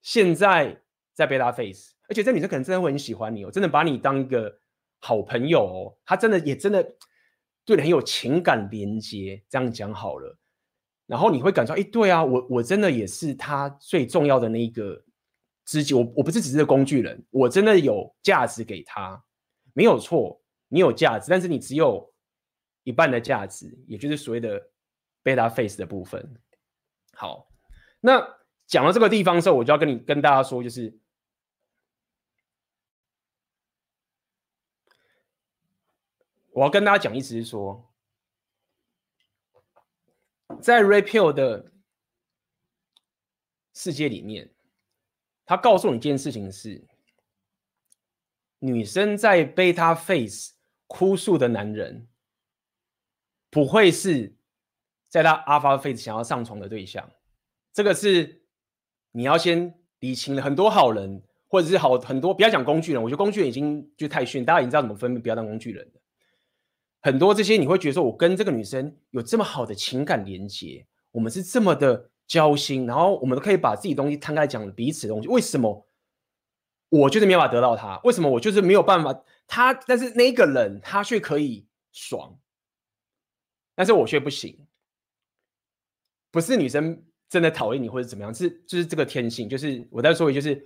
[0.01, 0.81] 现在
[1.13, 4.59] 在 beta phase，而且这女生可能真的会很喜欢你哦，真的把你当一个
[4.99, 6.83] 好朋友哦，她真的也真的
[7.63, 10.37] 对你很有情感连接，这样讲好了。
[11.07, 15.03] 然后你会感受，哎，对啊，我我真的也是他最重要的那一个
[15.63, 19.23] 知己，我我不是只是个工具人，我真的有价值给他，
[19.73, 22.11] 没有错，你有价值，但是你只有
[22.83, 24.59] 一半的价值，也就是所谓的
[25.23, 26.41] beta phase 的部分。
[27.13, 27.47] 好，
[27.99, 28.19] 那
[28.65, 30.97] 讲到这个地方的时候，我就要跟你跟大家说，就是
[36.51, 37.91] 我要跟大家讲，意思是说。
[40.61, 41.71] 在 Rapio 的
[43.73, 44.49] 世界里面，
[45.45, 46.85] 他告诉你一件事情是：
[48.59, 50.53] 女生在 beta face
[50.87, 52.07] 哭诉的男人，
[53.49, 54.35] 不会是
[55.09, 57.09] 在他 alpha face 想要上床的对象。
[57.73, 58.43] 这个是
[59.11, 60.41] 你要先理清了。
[60.41, 65.91] 很多好人，或者是好很多，不要讲工具人，我觉得工具人已经就太逊，大家已经知道怎么分辨，不要当工具人。
[67.05, 75.87] 很多这些你会觉得说，我跟这个女生有这么好的情感连接，我们是这么的交心，然后我们都可以把自己东西摊开讲彼此的东西，为什么？
[76.89, 79.71] 我就是没有办法得到她，为什么我就是没有办法她？
[79.71, 82.39] 但是那个人他却可以爽，
[83.75, 84.65] 但是我却不行。
[86.31, 89.47] 不是女生真的讨厌你或者怎么样，是就是这个天性。
[89.47, 90.65] 就是我再说一句，就是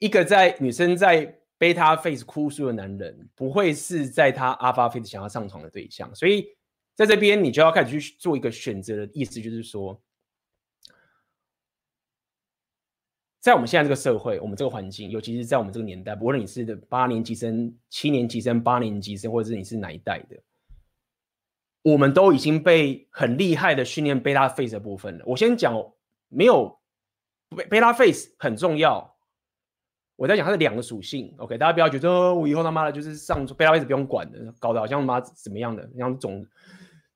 [0.00, 6.12] 一个在女生在 beta face 哭诉的男人，不会是在他 alpha face 想要上床的对象。
[6.12, 6.48] 所以
[6.96, 10.02] 在这边你就要开始去做一个选择的意思，就是说。
[13.38, 20.40] 在我们现在这个社会，我们这个环境，尤其是在我们这个年代，不论你是八年级生、七年级生、八年级生，或者是你是哪一代的，
[21.82, 25.24] 我们都已经被很厉害的训练 beta face 的部分了。
[25.26, 25.74] 我先讲，
[26.28, 26.80] 没有
[27.50, 29.11] beta face 很重要。
[30.16, 36.46] 我在讲它的两个属性，OK，大家不要觉得我以后他妈的就是上 beta face 不用管的，搞得好像妈怎么样的，像总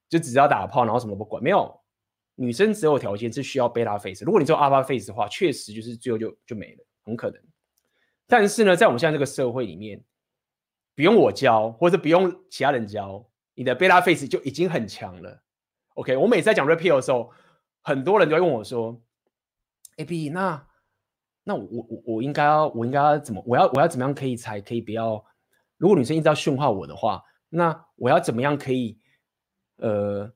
[0.08, 1.80] 就只要打炮，然后什么都不管，没有。
[2.38, 7.40] 女生择偶条件是需要 beta face，如果你做 alpha face 的话，确实就是最后就就没了，很可能。
[8.26, 10.02] 但是呢，在我们现在这个社会里面，
[10.94, 15.42] 不用我教，或者不用其他人教，你的 beta face 就已经很强了。
[15.94, 17.30] OK，我每次在讲 rapeo 的时候，
[17.80, 19.00] 很多人都会问我说
[19.96, 20.65] ：“AB，那
[21.48, 25.24] 那我我我应该要我应该要怎么我要我要怎么样可以才可以不要？
[25.76, 28.98] 如果女生一直要驯化我的话，那我要怎么样可以
[29.76, 30.32] 呃？”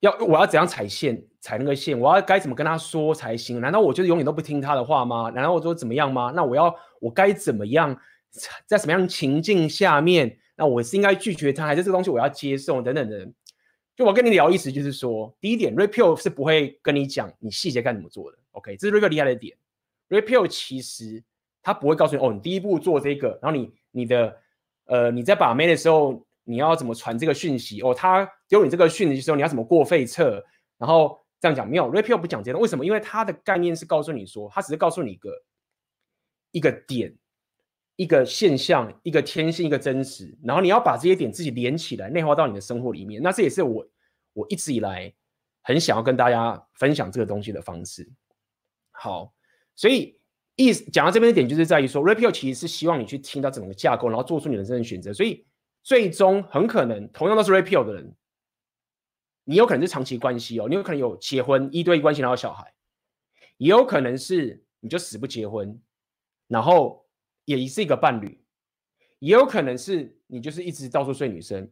[0.00, 1.98] 要我要怎样踩线踩那个线？
[1.98, 3.60] 我要该怎么跟她说才行？
[3.60, 5.28] 难道我就是永远都不听她的话吗？
[5.34, 6.32] 难道我说怎么样吗？
[6.36, 7.98] 那我要我该怎么样？
[8.64, 10.38] 在什么样的情境下面？
[10.56, 12.80] 那我是应该拒绝她，还是这个东西我要接受？
[12.80, 13.28] 等等的。
[13.96, 18.38] 就我跟你聊意思就是说，第一点，Rapio 是不会跟你讲你细节该怎么做的。
[18.52, 19.56] OK，这是 Rapio 厉害的点。
[20.08, 21.22] Rapio 其实
[21.62, 24.40] 他不会告诉你哦，你第一步做这个，然后你你的
[24.84, 26.24] 呃你在把妹的时候。
[26.50, 27.82] 你要怎么传这个讯息？
[27.82, 30.42] 哦，他丢你这个讯息的时候，你要怎么过费测？
[30.78, 32.56] 然后这样讲没有，Rapio 不讲这些。
[32.56, 32.86] 为什么？
[32.86, 35.30] 因为他的概念是告诉你说，他只是告诉你一个
[36.52, 37.14] 一个点、
[37.96, 40.34] 一个现象、一个天性、一个真实。
[40.42, 43.22] 然后你要把这些点自己连起来，内化到你的生活里面。
[43.22, 43.86] 那这也是我
[44.32, 45.12] 我一直以来
[45.60, 48.10] 很想要跟大家分享这个东西的方式。
[48.92, 49.34] 好，
[49.78, 50.18] 所以
[50.56, 55.14] 意思讲到这边的点，就是在于说，Rapio 其实是希望你去听到整个架构，然后做出你的真正选择。
[55.14, 55.46] 所以。
[55.84, 58.14] 最终很可能同样都是 rapeo 的人，
[59.44, 62.74] 你有可能是长期关系哦，你有可能有结婚一对一关系然后小孩，
[63.56, 65.80] 也有可能是你就死不结婚，
[66.46, 67.06] 然后
[67.46, 68.38] 也是一个伴侣，
[69.20, 71.70] 也有可能是你就是一直到处睡女生，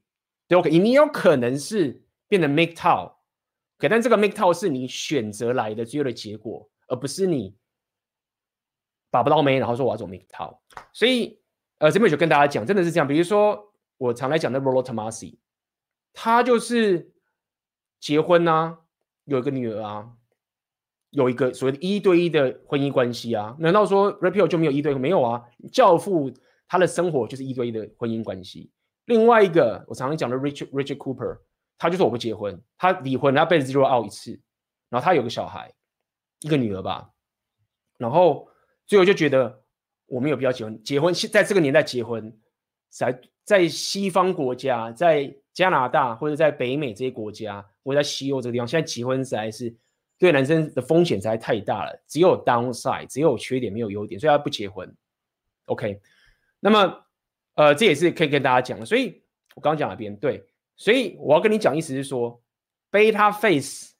[0.48, 3.12] 对，OK，你有可能是变成 Make Tow，
[3.76, 7.54] 可但这个 Make Tow 是你选择来的最后的结果，而不是你
[9.16, 10.58] 把不到妹然后说我要走 MGTOW，
[10.92, 11.40] 所以
[11.78, 13.72] 呃这边就跟大家讲，真的是这样，比如说。
[13.98, 15.38] 我常来讲的 Rollo Tomasi，
[16.12, 17.14] 他就是
[17.98, 18.80] 结婚啊，
[19.24, 20.10] 有一个女儿啊，
[21.08, 23.56] 有一个所谓的一对一的婚姻关系啊。
[23.58, 24.92] 难道说 Rapio 就没有一对？
[24.92, 26.30] 没有啊，教父
[26.68, 28.70] 他的生活就是一对一的婚姻关系。
[29.06, 31.38] 另外一个我常常讲的 Richard Richard Cooper，
[31.78, 34.38] 他就是我不结婚，他离婚，他被 zero out 一次，
[34.90, 35.72] 然后他有个小孩，
[36.40, 37.12] 一个女儿吧，
[37.96, 38.46] 然后
[38.86, 39.62] 所以我就觉得
[40.06, 42.36] 我没有必要结婚，结婚在这个年代结婚
[42.88, 43.20] 在。
[43.46, 49.72] 在西方国家，在加拿大或者在北美这些国家，或者在西欧这个地方，现在结婚实在是
[50.18, 54.92] 对男生的风险实在太大了，只有 downside，只有缺点没有优点，所以他不结婚。
[55.66, 56.00] OK，
[56.58, 57.06] 那么
[57.54, 58.84] 呃，这也是可以跟大家讲的。
[58.84, 59.22] 所以
[59.54, 60.44] 我刚刚讲了边对，
[60.76, 62.42] 所以我要跟你讲，意思是说
[62.90, 63.94] ，beta face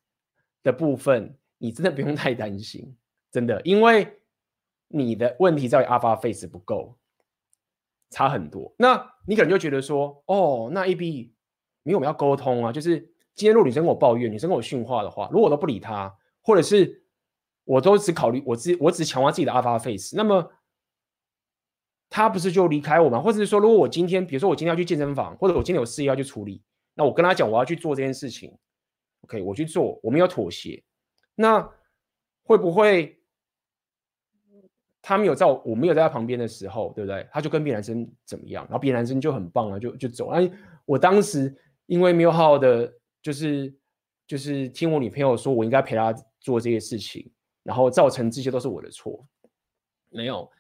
[0.65, 2.97] 的部分，你真的不用太担心，
[3.31, 4.09] 真的，因为
[4.89, 6.97] 你的问题在于 alpha face 不够。
[8.09, 11.35] 差很多，那你可能就觉得说，哦，那 AB，
[11.83, 13.01] 因为我们要沟通啊，就是
[13.35, 17.03] 今天如果女生跟我抱怨，女生跟我训话的话，如果我都不理她，或者是
[17.65, 20.53] 我都只考虑我自我只强化自己的 alpha face，那么
[22.09, 23.21] 她不是就离开我吗？
[23.21, 26.63] 或者是说，如果我今天，比如说我今天要去健身房，或者我今天有事业要去处理，
[26.95, 28.57] 那我跟她讲我要去做这件事情
[29.23, 30.81] ，OK，我去做，我没有妥协，
[31.35, 31.69] 那
[32.45, 33.21] 会不会？
[35.09, 37.25] 他没有在我，我没有在他旁边的时候，对不对？
[37.31, 40.31] 他就跟别男生怎么样，然后别男生就很棒啊，就就走。
[40.31, 40.51] 哎，
[40.85, 41.55] 我当时
[41.87, 42.93] 因为没有好好的，
[43.23, 43.73] 就是
[44.27, 47.31] 就是听我女朋友说，我应该陪她做这些事情，
[47.63, 49.25] 然后造成这些都是我的错。
[50.11, 50.51] 没有，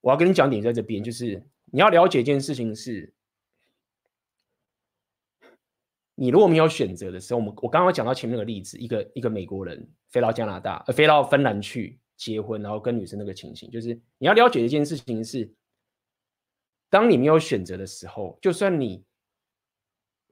[0.00, 3.12] 我要跟你讲点在这边，就是你要了解一件事情是，
[6.14, 15.52] 你如果没有选择的时候，我们我刚刚讲到前面那个例子，一个一个美国人飞到加拿大，呃，飞到芬兰去结婚，然后跟女生那个情形，就是你要了解一件事情是，
[16.88, 19.04] 当你没有选择的时候，就算你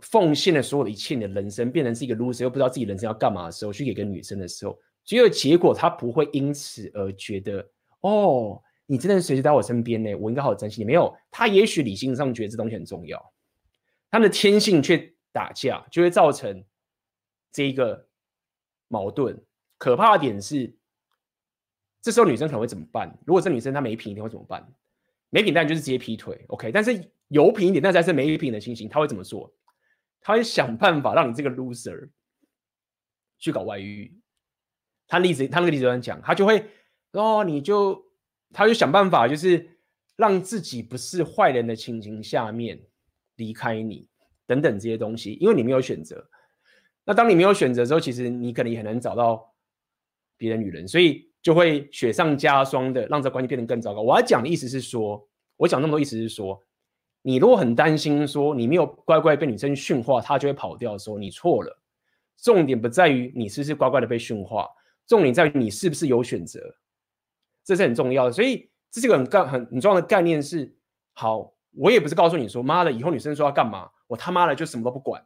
[0.00, 7.66] 奉献了所有的一切，你的人生变成是一个 loser，又不知道自己人生要干嘛的时候，去给个女生的时候，只有结果他不会因此而觉得，
[8.00, 10.84] 哦，你真的随时在我身边呢，我应该好好珍惜你。
[10.84, 13.32] 没有，他也许理性上觉得这东西很重要，
[14.10, 15.12] 他的天性却。
[15.34, 16.64] 打架就会造成
[17.50, 18.06] 这一个
[18.86, 19.36] 矛盾。
[19.78, 20.72] 可怕的点是，
[22.04, 23.18] 这时候女生可能会怎么办？
[23.26, 24.62] 如果这女生她没品一点会怎么办？
[25.30, 26.70] 没品当然就是直接劈腿，OK。
[26.70, 28.86] 但是有品一点，那才是没品的情形。
[28.90, 29.50] 她会怎么做？
[30.20, 32.10] 她会想办法让你这个 loser
[33.38, 34.20] 去搞外遇。
[35.06, 36.66] 他例子，他那个例子这样讲，他就会
[37.12, 38.04] 哦，你就
[38.52, 39.78] 他就想办法，就是
[40.16, 42.78] 让自己不是坏人的情形下面
[43.36, 44.06] 离开你。
[44.46, 46.28] 等等这些东西，因为你没有选择。
[47.06, 49.54] 那当你没有选择之后，其实你可能也很难找到
[50.36, 54.00] 别的女人，所以就会雪上加霜的让这关系变得更糟糕。
[54.00, 55.22] 我要讲的意思是说，
[55.58, 56.58] 我讲那么多意思是说，
[57.20, 61.78] 你如果很担心说你没有乖乖被女生驯化，她就会跑掉的时候，你错了。
[62.38, 64.66] 重点不在于你是不是乖乖的被驯化，
[65.06, 66.60] 重点在于你是不是有选择，
[67.62, 68.32] 这是很重要的。
[68.32, 70.74] 所以这是个很概很很重要的概念是，
[71.12, 73.90] 好，我也不是告诉你说，妈的，以后女生说要干嘛。
[74.06, 75.22] 我他妈的就什么都不管，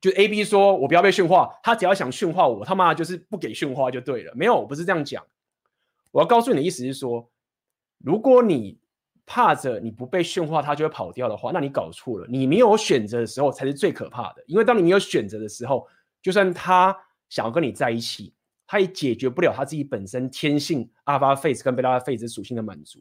[0.00, 4.32] 就 A B 说我不要被驯化，他只要想驯化我，他妈的就是不给驯化就对了。
[4.34, 5.22] 没有，我不是这样讲。
[6.10, 7.30] 我要告诉你的意思是说，
[7.98, 8.78] 如果你
[9.26, 12.26] 怕着你不被驯化，他就会跑掉的话，那你搞错了。
[12.28, 15.86] 你没有选择的时候才是最可怕的，因为当你没有选择的时候，
[16.22, 16.96] 就算他
[17.28, 18.34] 想要跟你在一起，
[18.66, 23.00] 他也解决不了他自己本身天性 Alpha Face 跟 Beta Face 属性的满足，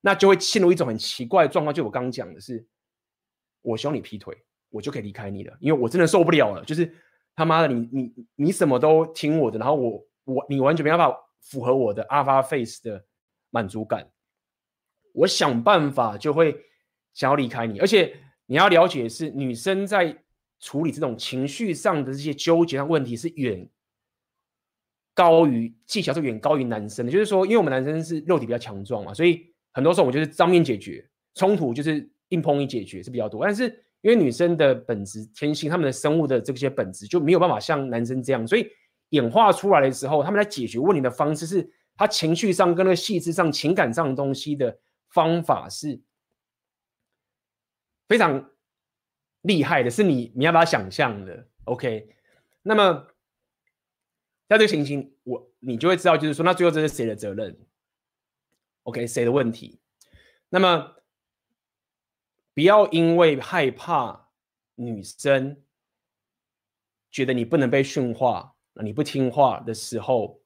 [0.00, 1.74] 那就会陷入一种很奇怪的状况。
[1.74, 2.66] 就我刚刚讲的是，
[3.62, 4.36] 我希望你劈腿。
[4.72, 6.64] 我就可以离开你了，因为我真的受不了了。
[6.64, 6.94] 就是
[7.34, 13.04] 他妈的，你你你什么都听我的，然后我我你完全没办法符合我的 Alpha Face 的
[13.50, 14.10] 满足感。
[15.12, 16.56] 我想办法就会
[17.12, 20.16] 想要离开你，而且你要了解是，女生在
[20.60, 23.68] 处理这种情绪上的这些纠结上问题是远
[25.14, 27.12] 高于技巧，是远高于男生的。
[27.12, 33.84] 就是说，因为我们男生是肉体比较强壮嘛，所以很多时候我就是当面解决冲突，就是硬碰硬解决是比较多，但是。
[34.02, 38.66] 因为女生的本质天性，她们的生物的这些本质就没有办法像男生这样，所以
[39.10, 46.00] 演化出来的时候，他们在解决问题的方式是，他情绪上跟那个细致上、情感上的东西的方法是
[48.08, 48.50] 非常
[49.42, 51.46] 厉害的，是你你要把它想象的。
[51.64, 52.16] OK，
[52.62, 53.06] 那么
[54.48, 57.58] 在这个情形，我你就会知道，就是说，那最后这是谁的责任
[58.82, 59.80] ？OK，谁的问题？
[60.48, 60.96] 那么。
[62.52, 64.28] 不要因为害怕
[64.74, 65.62] 女生
[67.10, 70.40] 觉得你不能被驯化，你不听话的时候，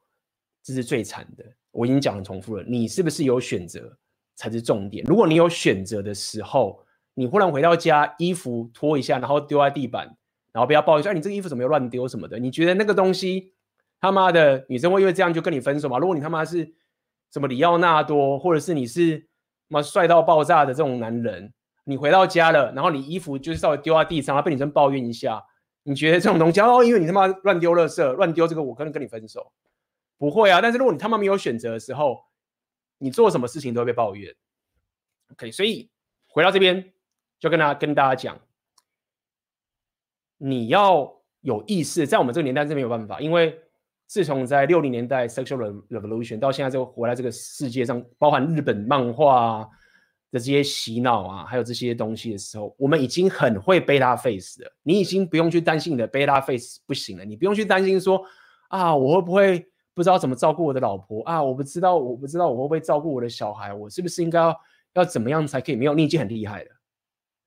[0.62, 1.44] 这是最惨的。
[1.70, 3.96] 我已经讲很重复了，你是不是有选择
[4.34, 5.04] 才是重点。
[5.06, 6.80] 如果你有选择的时候，
[7.14, 10.06] 你忽然回到家，衣服脱一下，然后丢在地板，
[10.52, 13.52] 然后不要抱怨说：“哎，你这个衣服怎么又乱丢什么的？”你觉得那个东西
[14.00, 15.98] 他妈的女生会因为这样就跟你分手吗？
[15.98, 16.74] 如果你他妈是
[17.32, 19.28] 什么里奥纳多，或者是你是
[19.68, 21.52] 妈帅到爆炸的这种男人。
[21.86, 25.42] 你回到家了，然后你衣服就是稍微丢在地上，然后被女生抱怨一下，
[25.86, 29.52] 你觉得这种东西哦，因为你他妈乱丢垃圾，乱丢这个，我可能跟你分手，
[30.16, 30.60] 不会啊。
[30.60, 32.24] 但是如果你他妈没有选择的时候，
[32.96, 34.34] 你做什么事情都会被抱怨。
[35.32, 35.90] OK，所以
[36.26, 36.92] 回到这边
[37.38, 38.40] 就跟大家跟大家讲，
[40.38, 43.60] 你要有意识，在我们这个年代是没有办法，因为
[44.06, 49.68] 自从在六零年代 sexual revolution 到现在，就活在这个世界上，包含日本漫画啊。
[50.34, 54.72] 的这些洗脑啊，还有这些东西的时候，我们已经很会 beta face 了。
[54.82, 58.20] 你已经不用去担心你的 beta face 不行了，你不用去担心说
[58.68, 61.40] 啊，我会不会不知道怎么照顾我的老婆啊？
[61.40, 63.72] 我不知道，我不知道我会不会照顾我的小孩？
[63.72, 64.60] 我是不是应该要
[64.94, 65.76] 要怎么样才可以？
[65.76, 66.70] 没有，你已经很厉害了。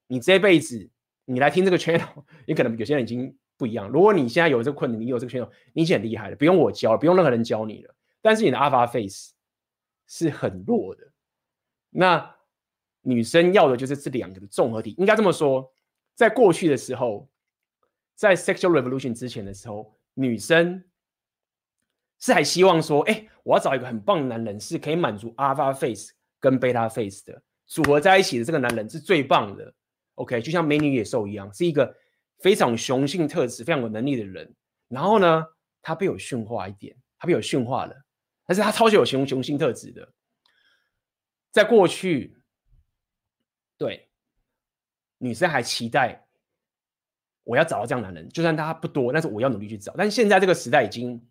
[0.08, 0.90] 你这辈子
[1.25, 2.08] 你来听这个 channel，
[2.46, 3.90] 你可能有些人已经不一样。
[3.90, 7.94] 如果你现在有这个困难，你有这个 channel，你已经很厉害了，不用我教，不用任何人教你了。
[8.21, 9.33] 但是你的 alpha face
[10.08, 11.04] 是很弱的，
[11.90, 12.37] 那。
[13.08, 15.71] 女生要的就是这两个的综合体，应该这么说，
[16.13, 17.25] 在过去的时候，
[18.15, 20.83] 在 sexual revolution 之前的时候，女生
[22.19, 29.73] 是还希望说，哎，我要找一个很棒的男人，是可以满足 alpha face 跟 beta face 的组合在一起的这个男人是最棒的。
[30.15, 31.95] OK，就像美女野兽一样，是一个
[32.39, 34.53] 非常雄性特质、非常有能力的人。
[34.89, 35.45] 然后呢，
[35.81, 37.95] 他被我驯化一点，他被我驯化了，
[38.45, 40.12] 但是他超级有雄雄性特质的，
[41.51, 42.35] 在过去。
[43.78, 44.08] 对，
[45.17, 46.28] 女生还期待
[47.44, 49.94] 我要找到这样男人，就算他不多，但是我要努力去找。
[49.98, 51.21] 但现在这个时代已经，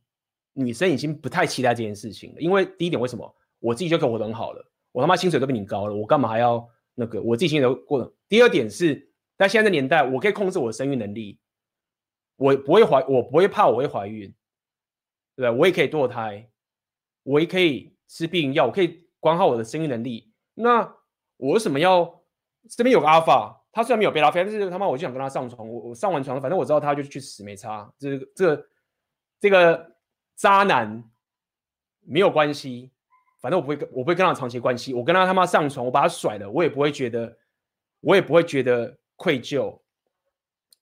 [0.52, 3.36] 女生已经不太期待这件事情了，因为第一点，为什么？
[3.58, 7.20] 我自己就可以活得很好了，我他妈薪水都比你高了，我干嘛还要那个？
[7.22, 8.14] 我自己薪水都过了。
[8.28, 11.38] 第二点是在现在的年代，我可以控制我的生育能力，
[12.36, 14.28] 我不会怀，我不会怕我会怀孕，
[15.34, 15.50] 对不对？
[15.50, 16.50] 我也可以堕胎，
[17.22, 20.32] 我也可以吃避孕药，我可以管好我的生育能力。
[20.54, 20.96] 那
[21.38, 22.22] 我为什么要
[22.68, 23.62] 这边有个阿法？
[23.72, 25.68] 他虽然没有贝拉菲，但是他妈我就想跟他上床。
[25.68, 27.92] 我我上完床，反正我知道他就去死没差。
[27.98, 28.66] 这个这个
[29.38, 29.96] 这个
[30.34, 31.04] 渣男
[32.00, 32.90] 没有关系，
[33.40, 34.94] 反正我不会跟我不会跟他长期关系。
[34.94, 37.36] 我跟他他妈上床，我把他甩了，我也不会觉得，
[38.00, 39.78] 我也不会觉得愧疚。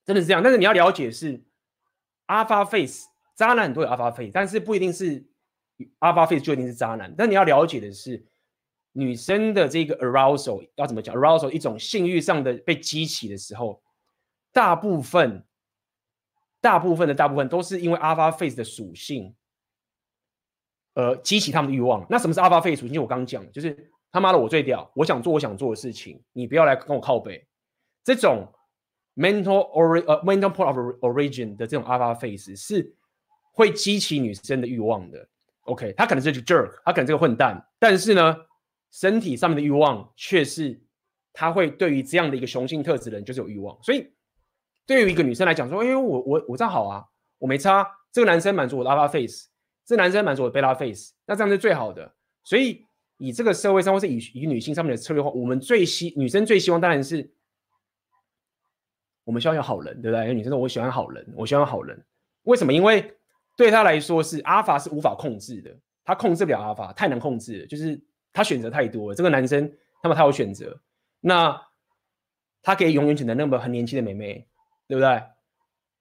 [0.05, 0.41] 真的是这样。
[0.41, 1.43] 但是你要了解是
[2.29, 5.27] Alpha Face 渣男很多有 Alpha Face，但是不一定是
[5.99, 7.13] Alpha Face 就一定是渣男。
[7.19, 8.25] 但你要了解的是。
[8.97, 13.83] 女生的这个 arousal 要怎么讲？arousal 一种性欲上的被激起的时候，
[14.53, 15.45] 大部分、
[16.61, 19.35] 大部分的大部分都是因为 alpha face 的属性，
[20.95, 22.07] 呃，激起他们的欲望。
[22.09, 23.03] 那什么是 alpha face 属性？
[23.03, 27.45] 我刚刚讲，就是他妈的我最屌，我想做我想做的事情，你不要来跟我靠背。
[28.05, 28.47] 这种
[29.17, 32.95] mental or 呃 mental point of origin 的这种 alpha face 是
[33.53, 35.29] 会激起女生的欲望的。
[35.63, 38.37] OK，他可能是 jerk，他可能是个混蛋，但是呢。
[38.95, 40.81] 身体上面的欲望，却是
[41.33, 43.77] 他会对于这样的一个雄性特质的人就是有欲望。
[43.83, 44.09] 所以，
[44.87, 47.05] 对于一个女生来讲，说：“哎呦，我我我这样好啊，
[47.39, 47.85] 我没差。
[48.13, 49.49] 这个男生满足我的 alpha face，
[49.85, 52.15] 这个男生满足我的 beta face，那这样是最好的。
[52.45, 52.87] 所以，
[53.17, 57.29] 以这个社会上或是以以女性上面的策略的话，我们最希女生最希望当然是
[59.25, 60.33] 我们希望有好人，对不对？
[60.33, 62.01] 女生说我喜欢好人，我喜欢好人。
[62.45, 62.73] 为什么？
[62.73, 63.13] 因为
[63.57, 68.01] 对他来说是 alpha 是无法控制的，他控制不了 alpha，太难控制了，就是。
[68.35, 70.79] 他选择太多了，这个男生那么他有选择，
[71.21, 71.69] 那
[72.61, 74.47] 他可以永远选择那么很年轻的妹妹，
[74.87, 75.23] 对不对？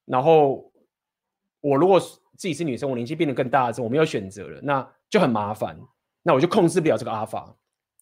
[0.06, 0.74] 然后
[1.62, 5.80] 我如果自己是女生，我年纪变得更大的时候，我没有选择了，那就很麻烦，
[6.24, 7.56] 那我就控制不了这个阿法。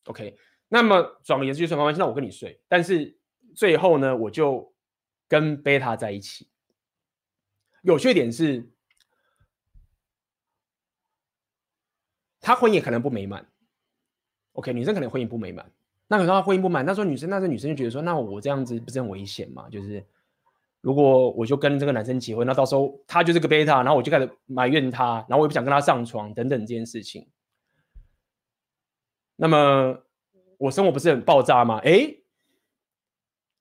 [0.06, 0.36] OK，
[0.70, 3.20] 那么转而言之就是没关系，那我跟你睡，但是
[3.54, 4.74] 最后呢，我就
[5.28, 6.50] 跟贝塔在一起。
[7.84, 8.72] 有缺点是，
[12.40, 13.51] 他婚姻可能不美满。
[14.54, 15.66] OK，女生可能婚姻不美满，
[16.08, 19.70] 那可能她婚姻不满，那时候女生，那时候女生就觉得说，那我这样子不是很危险吗？
[19.70, 20.06] 就是
[20.82, 27.28] 如果我就跟这个男生结婚，那到时候他就是个贝塔，然后我就开始埋怨他，然后我也不想跟他上床等等这件事情。
[29.38, 29.98] 那么
[30.58, 31.80] 我生活不是很爆炸吗？
[31.84, 32.14] 哎，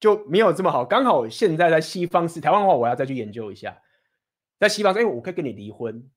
[0.01, 0.85] 就没有这么好。
[0.85, 3.81] 刚好现在在西方是台湾的话，我要再去研究一下，
[4.59, 6.11] 在西方说，哎，我可以跟你离婚，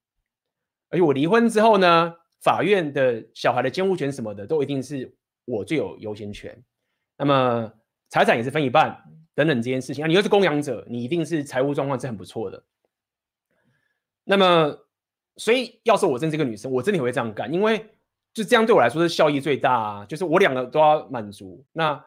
[0.89, 2.15] 而且我离婚之后呢？
[2.43, 5.09] 法院的小孩的监护权什么的，都一定是
[5.45, 6.61] 我最有优先权。
[7.17, 7.71] 那么
[8.09, 9.01] 财产也是分一半，
[9.33, 12.61] 等等这件事情啊，你又是供养者，你一定是财务状况是很不错的。
[14.25, 14.77] 那么，
[15.37, 17.89] 所以要是我真这个女生，我真的会这样干，因为
[18.33, 20.05] 就这样对我来说是效益最大啊。
[20.05, 22.05] 就是我两个都要满足，那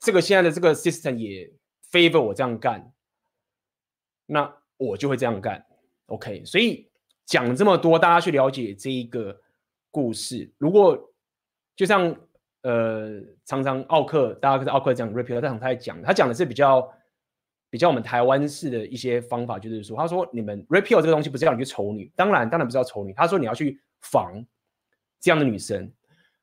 [0.00, 1.50] 这个现在的这个 system 也
[1.90, 2.92] favor 我这样干，
[4.26, 5.64] 那我就会这样干。
[6.06, 6.90] OK，所以
[7.24, 9.40] 讲这么多，大家去了解这一个。
[9.92, 10.98] 故事，如果
[11.76, 12.16] 就像
[12.62, 16.92] 呃，常常奥克，大家跟奥克讲 Ray Peal，他在讲，他讲的是比较
[17.68, 24.44] 比较我们台湾式的一些方法，就是说，他说你们 repeal 这个东西不是要你去丑女，当然当然不是要丑女，他说你要去防
[25.20, 25.92] 这样的女生，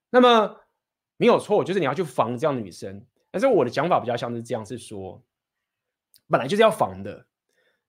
[0.10, 0.56] 那么
[1.18, 5.24] 没有错，就是你要去防这样的女生，但是我的讲法比较像是这样，是说
[6.28, 7.26] 本来就是要防的，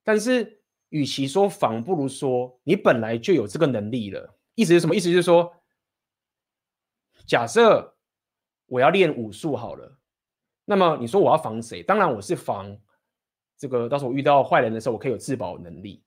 [0.03, 4.37] 但是与其说防，不如说你本来就有这个能力了。
[4.61, 4.95] 意思是什么？
[4.95, 5.51] 意思就是说，
[7.25, 7.95] 假设
[8.67, 9.97] 我要练武术好了，
[10.65, 11.81] 那么你说我要防谁？
[11.81, 12.77] 当然我是防
[13.57, 16.03] 这个，到时候遇到坏人的时候，我可以有自保能力。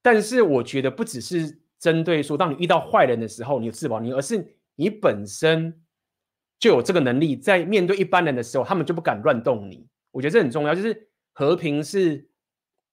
[0.00, 5.82] 但是我觉得不只是针对说，当你遇到坏人的时候，你有自保能力，而是你本身
[6.60, 9.88] 就有这个能力，在面对一般人的时候，他们就不敢乱动你。
[10.12, 12.28] 我觉得这很重要，就是和平是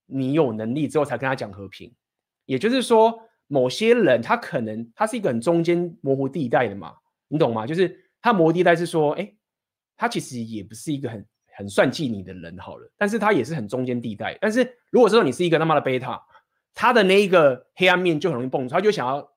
[0.07, 1.93] 你有能力之后才跟他讲和平，
[2.45, 3.27] 也就是说。
[3.51, 6.95] 某些人他可能他是一个很中间模糊地带的嘛，
[7.27, 7.67] 你懂吗？
[7.67, 9.35] 就是他模糊地带是说，哎，
[9.97, 11.27] 他其实也不是一个很
[11.57, 14.37] 很算计你的人好了，但是他也是很中间地带。
[14.39, 16.25] 但是如果说你是一个他妈的贝塔，
[16.73, 19.29] 他的那一个黑暗面就很容易蹦出，他就想要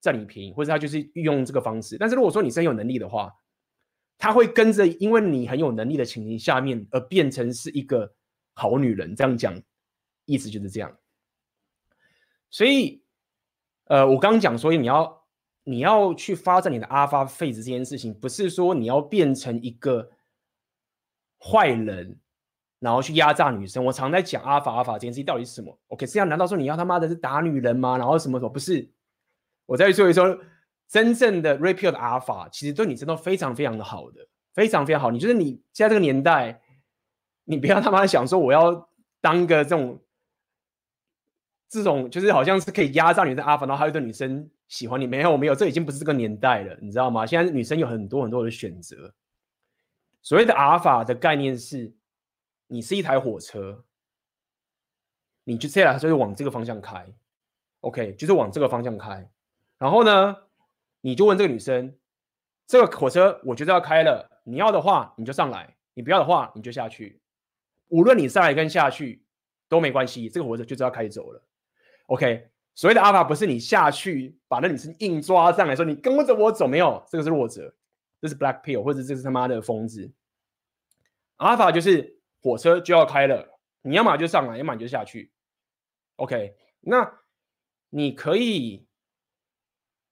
[0.00, 1.98] 占你便宜，或者他就是运用这个方式。
[1.98, 3.32] 但是如果说你是很有能力的话，
[4.16, 8.14] 他会跟着因为你很有能力的情形下面而变成是一个
[8.54, 9.16] 好女人。
[9.16, 9.60] 这样讲，
[10.24, 10.96] 意思就是这样。
[12.54, 13.02] 所以，
[13.86, 15.24] 呃，我刚刚讲，所以你要
[15.64, 20.08] 你要去发展你的 alpha phase 这件事情，不是说你要变成一个
[21.40, 22.16] 坏人，
[22.78, 23.84] 然后去压榨女生。
[23.84, 27.98] 我常在讲 alpha alpha 这件事情到底是什么？OK，这样难道说你要他妈的是打女人吗？
[27.98, 28.48] 然后什么什么？
[28.48, 28.88] 不是，
[29.66, 30.38] 我再说一说，
[30.86, 35.10] 真正的 rapier 的 alpha 其实对女生都非常非常的好的，非常非常好。
[35.10, 36.62] 你就是你现在这个年代，
[37.42, 38.88] 你不要他妈想说我要
[39.20, 40.00] 当个这种。
[41.74, 47.26] 这种就是好像是可以压榨女生 alpha，然后还有一个女生喜欢你，没有没有，这已经不是这个年代了，你知道吗？
[47.26, 49.12] 现在女生有很多很多的选择。
[50.22, 51.92] 所谓的 alpha 的概念是，
[52.68, 53.84] 你是一台火车，
[55.42, 57.06] 你就接下来就是往这个方向开
[57.80, 59.28] ，OK，就是往这个方向开。
[59.76, 60.36] 然后呢，
[61.00, 61.94] 你就问这个女生，
[62.66, 67.20] 这个火车我觉得要开了，你要的话你就上来，你不要的话你就下去。
[67.88, 69.22] 无论你上来跟下去
[69.68, 71.42] 都没关系，这个火车就知道开走了。
[72.06, 77.74] OK，所谓的 Alpha 不是你下去把那女生硬抓上来说，你跟着我走，没有，这个是弱者，
[78.20, 80.12] 这是 Black Pill 或者这是他妈的疯子。
[81.38, 85.32] Alpha 就是火车就要开了，你要么就上来，要么你就下去。
[86.16, 87.10] OK，那
[87.90, 88.86] 你可以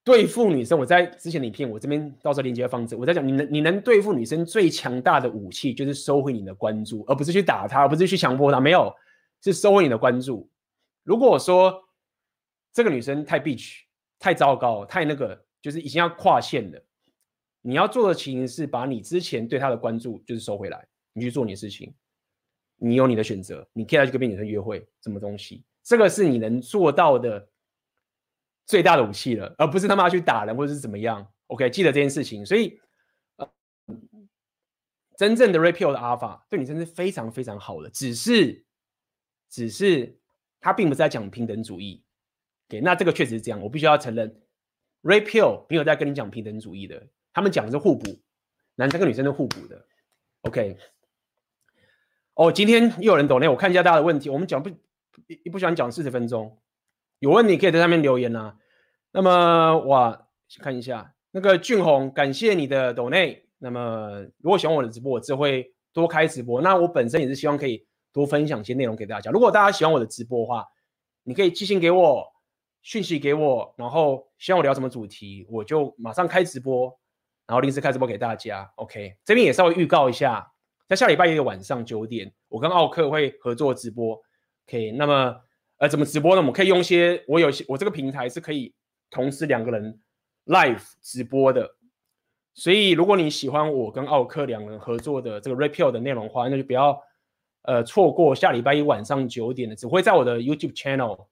[0.03, 0.78] 对付女生。
[0.78, 2.97] 我在之前的影片，我这边到时候连接放着。
[2.97, 8.93] 我在讲，你能你能对付女生最强大的武器就是收回你的关注，而不是去打她，而不是去强迫她，没有，
[9.43, 10.51] 是收回你的关注。
[11.03, 11.82] 如果我说
[12.72, 13.80] 这个女生太 bitch、
[14.18, 16.82] 太糟糕、太那个，就是已经要跨线了，
[17.61, 21.94] 你要做的事情是把你之前对她的关注就是收回来，你去做你的事情，
[22.76, 27.48] 你有你的选择，你可以来去跟别的女生约会，什么东西，这个是你能做到的
[28.64, 31.30] 最大的武器了，而不是他妈去打人或者是怎么样。
[31.48, 32.46] OK，记得这件事情。
[32.46, 32.80] 所以，
[35.18, 38.64] 真正的 Rapier 的 Alpha 对你真是非常非常好的，只是，
[39.50, 40.21] 只是。
[40.62, 42.02] 他并不是在讲平等主义
[42.68, 44.40] ，OK，那这个确实是这样，我必须要承认
[45.02, 48.16] ，Ray Pill 没有在跟你讲平等主义的，他们讲的是互补，
[48.76, 49.84] 男生跟女生是互补的
[50.42, 50.78] ，OK。
[52.34, 56.56] 哦，今天又有人抖内，我看一下大家的问题，我们讲不不不喜欢讲四十分钟，
[57.18, 58.56] 有问题可以在上面留言啊。
[59.10, 60.28] 那么哇，
[60.60, 63.44] 看一下那个俊宏，感谢你的抖内。
[63.58, 66.62] 那么如果喜欢我的直播，我只会多开直播。
[66.62, 67.84] 那我本身也是希望可以。
[68.12, 69.30] 多分享一些内容给大家。
[69.30, 70.66] 如果大家喜欢我的直播的话，
[71.24, 72.26] 你可以寄信给我，
[72.82, 76.86] 讯息给我，然后希望我聊什么主题，我就马上开直播，
[77.46, 78.70] 然后临时开直播给大家。
[78.74, 80.52] OK，这边也稍微预告一下，
[80.88, 84.20] 在下礼拜一的晚上九点，我跟奥克会合作直播。
[84.66, 85.36] OK，那么
[85.78, 86.40] 呃怎么直播呢？
[86.40, 88.74] 我们可以用一些，我有些我这个平台是可以
[89.10, 90.00] 同时两个人
[90.46, 91.76] live 直播的，
[92.52, 97.00] 所以如果你喜欢我跟奥克两人合作的这个 Rapier 的内容的话，那就不要。
[97.62, 101.26] 呃，错过下礼拜一晚上九点的，只会在我的 YouTube channel，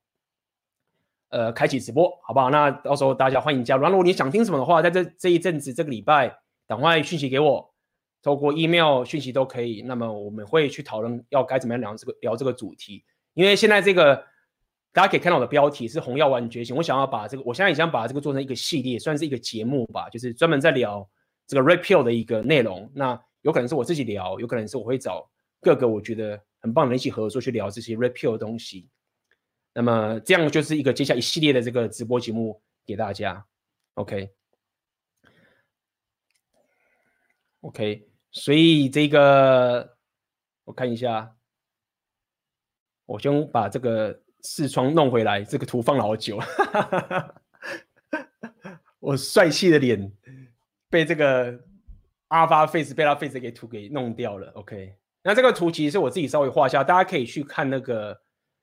[1.31, 2.51] 呃，开启直播，好不好？
[2.51, 3.85] 那到时候大家欢迎加入。
[3.89, 7.73] 如果你想听什么的话，在这这一阵子这个礼拜，赶快讯息给我，
[8.23, 9.83] 透过 email 讯息都可以。
[9.83, 13.05] 那么我们会去讨论要该怎么样聊这个聊这个主题。
[13.35, 14.15] 因为现在这个
[14.93, 21.09] 大家可以看到我的标题是“红药丸觉醒”，我想要把这个，我现在也想把这个做成一个系列，算是一个节目吧，就是专门在聊
[21.49, 22.89] 这个 Red Pill 的一个内容。
[22.95, 25.29] 那有可能是我自己聊，有可能是我会找。
[25.61, 28.89] 各个我觉得很棒的一起合作去聊这些 Rapier 的东西，
[29.75, 33.47] 那么这样就是一个接下来一系列的这个直播节目给大家
[33.95, 34.31] ，OK，OK，、
[38.31, 39.97] 所以这个
[40.65, 41.37] 我看一下，
[43.07, 46.39] 我先把这个视窗弄回来，这个图放了好久，
[48.99, 50.13] 我帅气的脸
[50.89, 51.53] 被这个
[52.29, 54.97] Alpha Face 被他 Face 给图给弄掉了，OK。
[55.23, 58.19] 那这个图其实是我自己稍微画下，大家可以去看那个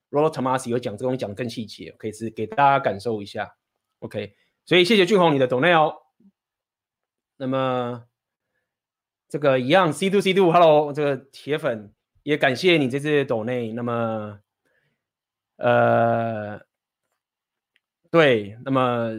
[0.10, 3.56] Rollo Thomas 有讲这个东西讲更细节，可以是给大家感受一下。
[4.00, 4.36] OK，
[4.66, 5.96] 所以谢谢俊宏你的 donate 哦。
[7.36, 8.06] 那么
[9.30, 11.94] 这个一样 C to C to，Hello 这个铁粉
[12.24, 13.74] 也感谢你这次 donate。
[13.76, 14.40] 那么
[15.58, 16.60] 呃，
[18.10, 19.12] 对，那么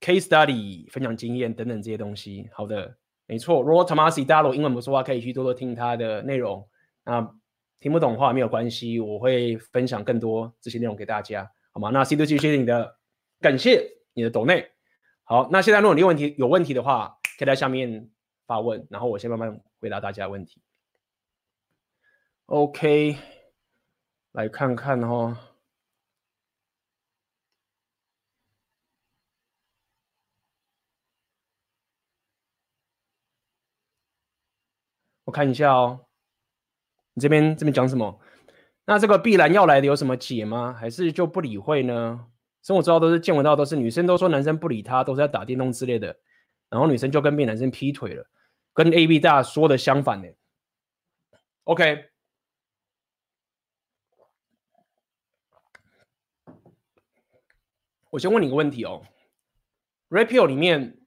[0.00, 2.99] case study 分享经验等等这些东西，好的。
[3.30, 6.68] 没错，Rollo Tomassi，大家如果英文不说话，可以去多多听他的内容。
[7.04, 7.32] 那
[7.78, 11.90] 听不懂的话没有关系，我会分享更多这些内容给大家，好吗？
[11.90, 12.96] 那 C 多谢谢你的，
[13.40, 14.68] 感谢你的抖内。
[15.22, 18.10] 好，那现在如果你有问题有问题的话，可以在下面
[18.48, 20.60] 发问，然后我先慢慢回答大家的问题。
[22.46, 23.16] OK，
[24.32, 25.36] 来看看哦。
[35.30, 36.06] 我看一下哦，
[37.14, 38.20] 你这边这边讲什么？
[38.84, 40.72] 那这个必然要来的有什么解吗？
[40.72, 42.26] 还是就不理会呢？
[42.62, 46.18] 生活周遭都是见闻到都是女生都说男生不理她，都是在打电动之类的，
[46.68, 48.26] 然后女生就跟别男生劈腿了，
[48.74, 50.26] 跟 AB 大说的相反呢。
[51.62, 52.06] OK，
[58.10, 59.02] 我先问你个问题哦
[60.08, 60.98] ，Red Pill 里面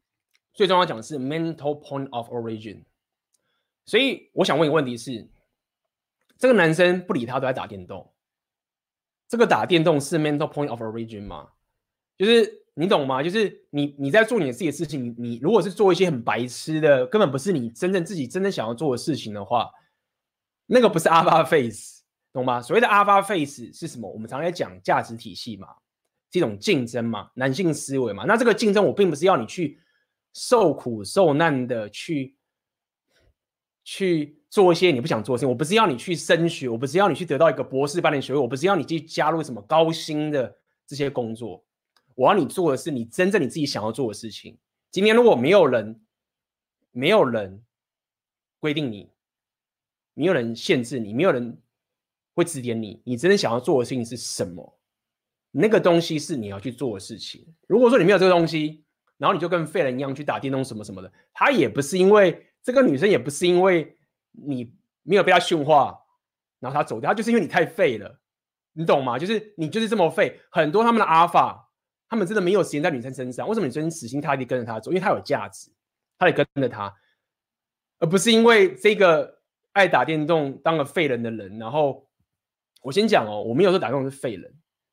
[0.54, 2.86] 最重要讲的是 mental point of origin，
[3.86, 5.28] 所以我想问一个问题是，
[6.38, 8.12] 这个男生不理他都在打电动。
[9.28, 11.50] 这个打电动是 mental point of origin 吗？
[12.18, 13.24] 就是你懂吗？
[13.24, 19.72] 就是你你在做你自己的事情，你，如果是做一些很白痴的，根本不是你真正自己真正想要做的事情的话，
[20.68, 22.62] 那个不是 alpha face，懂吗？
[22.62, 24.08] 所谓的 alpha face 是什么？
[24.08, 25.68] 我们常在讲价值体系嘛，
[26.30, 28.26] 这种竞争嘛，男性思维嘛。
[28.26, 29.80] 那这个竞争，我并不是要你去
[30.34, 32.36] 受苦受难的去
[33.84, 34.40] 去。
[34.54, 40.56] 做一些你不想做的事情，我不是要你去升学，我不是要你去得到一个博士班的学位，我不是要你去加入什么高薪的
[40.86, 41.66] 这些工作，
[42.14, 44.56] 我要你做的是你真正你自己想要做的事情。
[44.92, 46.00] 今天如果没有人，
[46.92, 47.64] 没有人
[48.60, 49.10] 规定你，
[50.14, 51.60] 没有人限制你，没有人
[52.36, 54.78] 会指点你，你真正想要做的事情是什么？
[55.50, 57.44] 那个东西是你要去做的事情。
[57.66, 58.84] 如果说你没有这个东西，
[59.18, 63.98] 然后你就跟废人一样去打电动什么什么的，他也不是因为这个女生也不是因为。
[64.36, 65.96] 你没有被他驯化，
[66.60, 68.20] 然后她走掉，他就是因为你太废了，
[68.72, 69.20] 你懂吗？
[69.20, 70.42] 就是你就是这么废。
[70.50, 71.70] 很多他们的阿尔法，
[72.10, 73.48] 他们真的没有时间在女生身上。
[73.48, 74.90] 为什么女生死心塌地跟着他走？
[74.90, 75.72] 因为他有价值，
[76.18, 76.92] 他得跟着他，
[78.00, 79.40] 而不是因为这个
[79.74, 81.60] 爱打电动当个废人的人。
[81.60, 82.10] 然后
[82.82, 84.52] 我先讲哦，我没有说打电动是废人，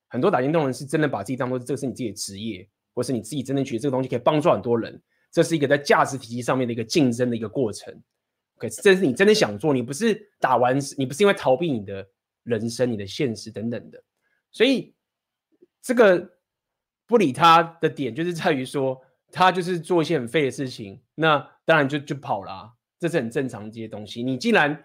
[0.08, 5.02] 很多打电动人是真的把自己当做这个是你自己的职业，或是你自己真的觉得这个东西可以帮助很多人。
[5.30, 8.02] 这是一个在价值体系上面的一个竞争的一个过程。
[8.56, 12.06] 可是这是你真的想做，你不是打完，你不是因为逃避你的
[12.42, 14.02] 人生、你的现实等等的，
[14.50, 14.94] 所以
[15.80, 16.30] 这个
[17.06, 19.00] 不理他的点就是在于说，
[19.32, 24.22] 他就是做一些很废的事情，那当然就就跑了，这是很正常的这些东西。
[24.22, 24.84] 你既然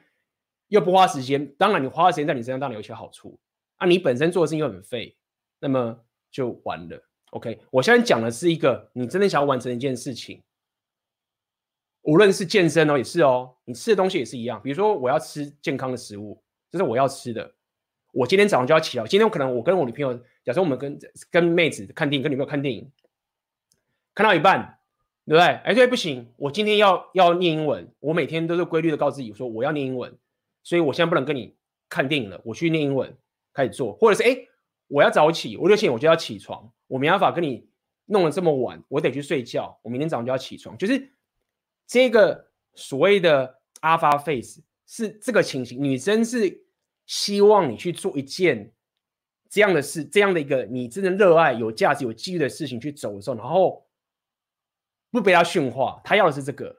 [0.69, 3.37] 又不花时间，当然你花的时间在你身上当然有些好处
[3.75, 5.17] 啊，你本身做的事情又很废，
[5.59, 7.03] 那么就完了。
[7.36, 10.41] OK，我现在讲的是一个你真的想要完成一件事情。
[12.03, 14.61] 无论是健身哦，也是哦，你吃的东西也是一样。
[14.63, 17.53] 比如说，我要吃健康的食物，这是我要吃的。
[18.13, 19.05] 我今天早上就要起来。
[19.05, 20.97] 今天可能我跟我女朋友，假设我们跟
[21.29, 22.89] 跟妹子看电影，跟女朋友看电影，
[24.13, 24.79] 看到一半，
[25.25, 25.45] 对不对？
[25.45, 27.91] 哎，对，不行，我今天要要念英文。
[27.99, 30.17] 我每天都是规律的告诉自己说我要念英文，
[30.63, 31.53] 所以我现在不能跟你
[31.89, 33.13] 看电影了，我去念英文
[33.51, 33.91] 开始做。
[33.97, 34.38] 或者是哎，
[34.88, 37.69] 我要早起，五六点我就要起床，我没办法跟你
[38.05, 39.79] 弄得这么晚，我得去睡觉。
[39.83, 41.11] 我明天早上就要起床，就是。
[41.88, 46.65] 这个所谓的 alpha face 是这个情形，女生是
[47.05, 48.73] 希望你去做一件
[49.47, 53.86] 这样的事，这样的一个你真的热爱、有价值、有机遇的事情去走的时候，然后
[55.11, 56.75] 不被他驯化，他要的是这个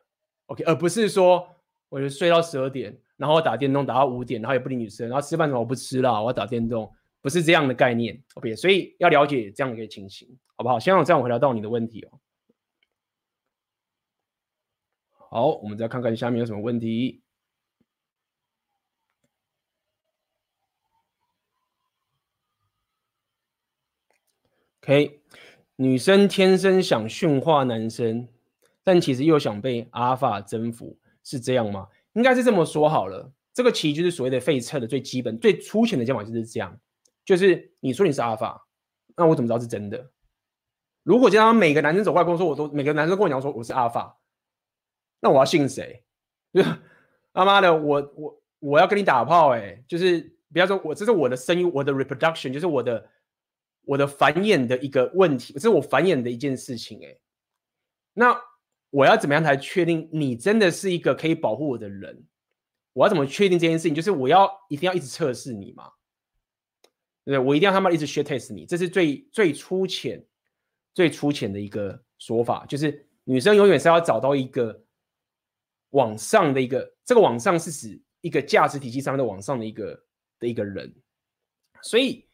[0.47, 1.49] ，OK，而不是说
[1.89, 6.93] 我就睡到十二点，然后打电动打到五点，然后也不理女生，然后吃饭什么我不吃了，我要打电动，
[7.27, 10.79] 不是这样的概念，OK，所以要了解这样一个情形，好不好？
[10.79, 12.21] 希望这样回答到你的问题哦。
[15.11, 17.21] 好，我们再看看下面有什么问题。
[24.83, 25.21] OK，
[25.75, 28.29] 女生天生想驯化男生，
[28.85, 31.89] 但其实又想被阿法征服，是这样吗？
[32.13, 33.33] 应该是这么说好了。
[33.53, 36.81] 这个其实就是所谓的废测的最基本、最粗浅的讲法就是这样。
[37.27, 38.67] 就是你说你是阿法，
[39.15, 40.11] 那我怎么知道是真的？
[41.03, 44.19] 如果经常每个男生走过来跟我说，我都每个男生跟我讲说我是阿法。
[45.21, 46.05] 那我要信谁？
[46.53, 46.63] 就
[47.33, 50.21] 他妈的，我我我要跟你打炮哎、就是
[50.53, 53.11] 不要说我这是我的生育，我的 reproduction，就是我的
[53.83, 57.19] 我的繁衍的一个问题，这是我繁衍的一件事情哎、
[58.15, 58.41] 那
[58.91, 62.25] 我要怎么样才确定你真的是一个可以保护我的人？
[62.93, 63.95] 我要怎么确定这件事情？
[63.95, 65.91] 就是我要一定要一直测试你嘛？
[67.27, 70.25] 对，我一定要他妈一直 shit test 你，这是最最粗浅、
[70.95, 72.65] 最粗浅的一个说法。
[72.65, 74.83] 就是女生永远是要找到一个。
[75.91, 80.05] 往上的一个，这个往上是指一个价值体系上面的往上的一个
[80.39, 80.93] 的一个人，
[81.81, 82.29] 所以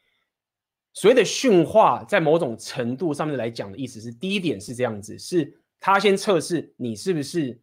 [0.94, 7.60] 所谓的驯化，在某种程度上面来讲的意思是，第一点是这样子，是他先测试你是不是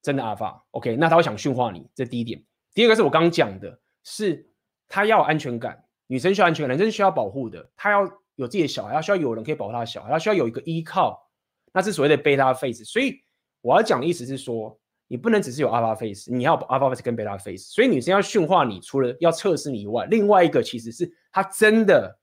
[0.00, 2.42] 真的阿法，OK，那他会想驯化你，这第一点。
[2.72, 4.48] 第二个是我刚刚讲的，是
[4.88, 8.02] 他要安全感，女生需要安全感，男生需要保护的，他要
[8.36, 11.30] 有自己的小孩，他需要有人可以保护他的小孩，他需要有一个依靠，
[11.72, 12.84] 那是所谓的贝塔 face。
[12.84, 13.20] 所以
[13.60, 14.78] 我要讲的意思是说。
[15.06, 22.18] 你不能只是有 alpha face，你要 alpha face 跟贝塔 face，所以女生要驯化你，除了要测试你以外，另外一个其实是她真的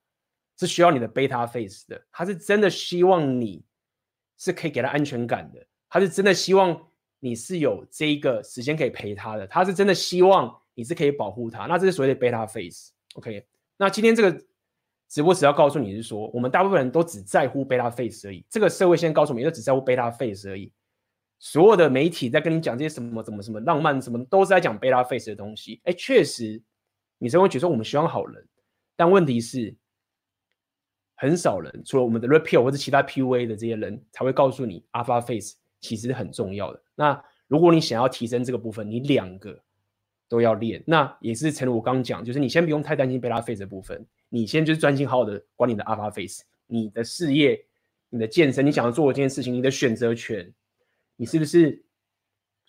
[0.58, 3.64] 是需要你的贝塔 face 的，她是真的希望你
[4.40, 6.76] 是可以给她安全感的，她是真的希望
[7.20, 12.92] 你是有这一个时间可以陪她的，她是真的希望你是可以保护她，那这是所谓的贝塔 face。
[13.14, 13.46] OK，
[13.82, 14.46] 那今天这个
[15.10, 20.72] 直播只要告诉你是说，我们大部分人都只在乎贝拉 face 而已，这个社会现在告诉我们，都只在乎贝拉 face 而已。
[21.40, 25.82] 所有的媒体在跟你讲这些什么怎么什么浪漫什么，都是在讲贝拉 face 的东西。
[25.86, 26.62] 哎，确实，
[27.18, 28.48] 你才会觉得我们希望好人，
[28.96, 29.76] 但问题是，
[31.16, 36.84] 很少人除了我们的 repeal 或者其他 PUA 的这些人才会告诉你 Alpha Face 其实很重要的。
[36.94, 39.60] 那如果你想要提升这个部分，你两个
[40.32, 40.82] 都要练。
[40.88, 47.62] 那也是诚如我刚刚讲，就是你先不用太担心 beta face 的部分，你先就是专心好好的管理你的 Alpha Face，你的事业、
[48.10, 50.50] 你的健身、你想要做的这件事情、你的选择权。
[51.18, 51.84] 你是不是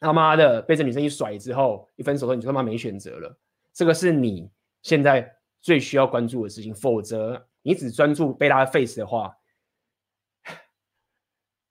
[0.00, 3.38] 他妈的被这女生一甩之后，一分手后你就他妈没选择了？
[3.72, 4.50] 这个是你
[4.82, 6.74] 现在最需要关注的事情。
[6.74, 9.32] 否则，你只专注贝拉 face 的话，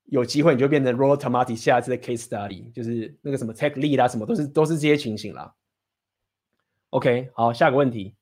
[0.05, 5.53] 有机会你就变成 Rollo Tomatti 下一次的 case study，就是那个什么 tech lead 啊，什么都是都是这些情形啦。
[6.91, 8.15] OK，好，下个问题，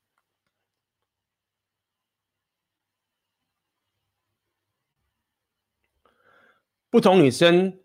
[6.90, 7.78] 不同女生。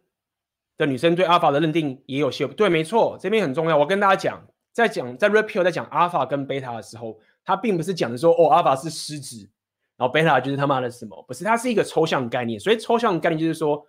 [0.77, 3.77] 的女生对 Alpha 的认定也有些对，没错，这边很重要。
[3.77, 9.49] 我跟大家讲，在讲在 repeal 在讲 Alpha 跟 Beta 的时候，他并不是讲的说哦，Alpha 是狮子，
[9.95, 12.59] 然后 Beta 就是他妈的什么，不是，它是一个抽象概念。
[12.59, 13.87] 所以抽象概念就是说，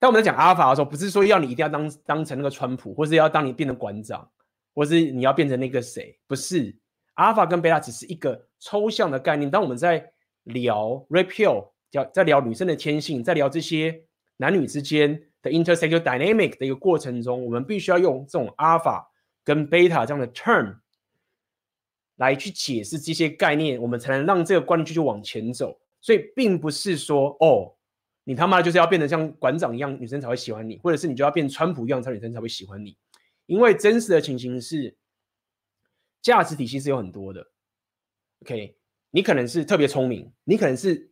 [0.00, 4.28] 当我们在讲 Alpha 的时候，不是说要你一定要当当成那个川普，或是要当你变成馆长，
[4.74, 6.76] 或是你要变成那个谁，不是。
[7.14, 9.50] 阿尔法跟贝塔只是一个抽象的概念。
[9.50, 10.12] 当我们在
[10.44, 14.04] 聊 Red Pill，叫在聊女生的天性，在聊这些
[14.36, 15.24] 男女之间。
[15.40, 19.08] 的 intersexual dynamic 的一个过程中，我们必须要用这种阿尔法
[19.44, 20.78] 跟贝塔这样的 term
[22.16, 25.78] 来去解释这些概念，我们才能让这个观念继续往前走。
[26.00, 27.72] 所以，并不是说哦，
[28.24, 32.96] 你他妈就是要变得像馆长一样，女生才会喜欢你，或者是你就要变川普一样，才女生才会喜欢你。
[33.48, 34.96] 因为真实的情形是，
[36.22, 37.44] 价值体系是有很多的。
[38.42, 38.76] OK，
[39.10, 41.10] 你可能是特别聪明，你可能是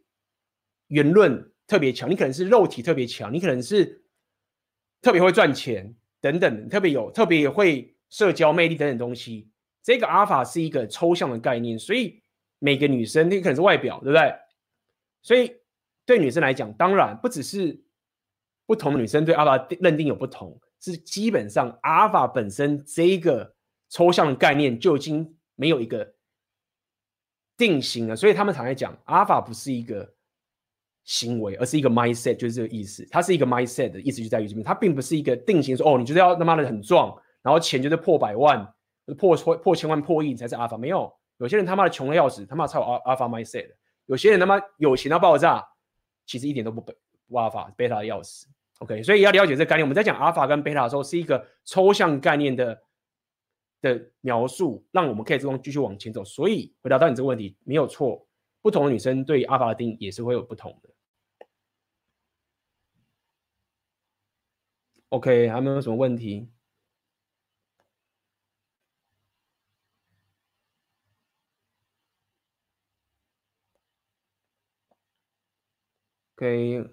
[0.86, 4.04] 言论特别强，你可能是肉体特别强，你可能是。
[5.02, 9.48] 特别会赚钱等等，特别有特别会社交魅力等等东西。
[9.82, 12.20] 这个阿尔法是一个抽象的概念，所以
[12.58, 14.34] 每个女生你可能是外表，对不对？
[15.22, 15.54] 所以
[16.04, 17.80] 对女生来讲，当然不只是
[18.64, 23.54] 不同的女生对阿尔法认定有不同，是基本上阿尔法本身这一个
[23.88, 26.14] 抽象的概念就已经没有一个
[27.56, 28.16] 定型了。
[28.16, 30.14] 所以他们常在讲阿尔法不是一个。
[31.08, 33.06] 行为，而是一个 mindset，就是这个意思。
[33.12, 34.64] 它是一个 mindset 的意思，就在于这边。
[34.64, 38.74] 它并不是一个定型说，哦，你就是要他妈的很壮，然后钱就是破百万、
[39.16, 40.76] 破破破千万、破亿你才是阿尔法。
[40.76, 43.68] 没有，有些人他妈的穷的要死，他妈才有 alpha mindset。
[44.06, 45.64] 有些人他妈有钱到爆炸，
[46.26, 46.92] 其实一点都不不
[47.30, 48.48] alpha，beta 的要死。
[48.78, 49.84] OK，所以要了解这个概念。
[49.84, 52.82] 我们在讲阿尔法跟贝塔的时候，是一个抽象概念的
[53.80, 56.22] 的描述，让我们可以这种继续往前走。
[56.24, 58.28] 所以回答到你这个问题，没有错，
[58.60, 60.90] 不同的女生对阿尔法的定义也是会有不同的。
[65.10, 66.50] OK，还没有什么问题。
[76.36, 76.84] OK，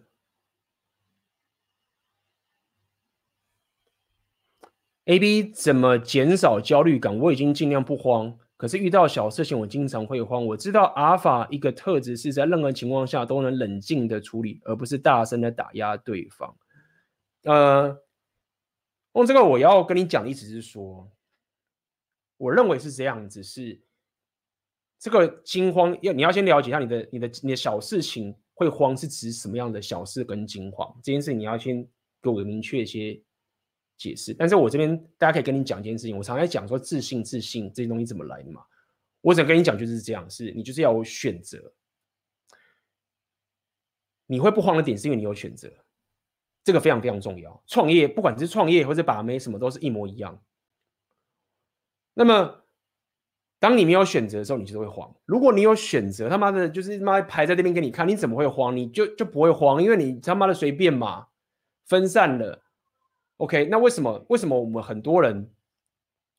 [5.06, 7.18] A B 怎么减少焦虑感？
[7.18, 10.46] 我已经尽量不慌，可是遇到小事情我经常会慌。
[10.46, 16.56] 我知道阿尔法一个特质是在任何情况下都能冷静的处理，而不是大声的打压对方。
[17.44, 18.00] 呃。
[19.16, 21.08] 用这个我要跟你讲的意思是说，
[22.36, 23.80] 我认为是这样子，是
[24.98, 31.88] 这个惊慌要你要先了解一下你的你的你的小事情会慌是指什么样的小事跟惊慌这件事，你要先
[32.24, 33.22] 给我明确一些
[33.98, 34.34] 解释。
[34.34, 38.62] 但是我这边大家可以跟你讲一件事情，我常在讲说自信自信这些东西怎么来的嘛，
[39.22, 41.74] 我想跟你讲就是这样，是你就是要有选择，
[44.26, 45.72] 你会不慌的点是因为你有选择。
[46.66, 47.62] 这个非常非常重要。
[47.68, 50.42] 创业，不管是创业或者把妹，什么都是一模一样。
[52.14, 52.64] 那么，
[53.60, 55.14] 当你没有选择的时候，你就会慌。
[55.26, 58.78] 如果你有选择，他妈的，就是他妈排在这边给你看，你怎么会慌？
[58.78, 61.28] 你就就不会慌，因为你他妈的随便嘛，
[61.86, 62.63] 分散了。
[63.44, 64.26] OK，那为什么？
[64.30, 65.50] 为什么我们很多人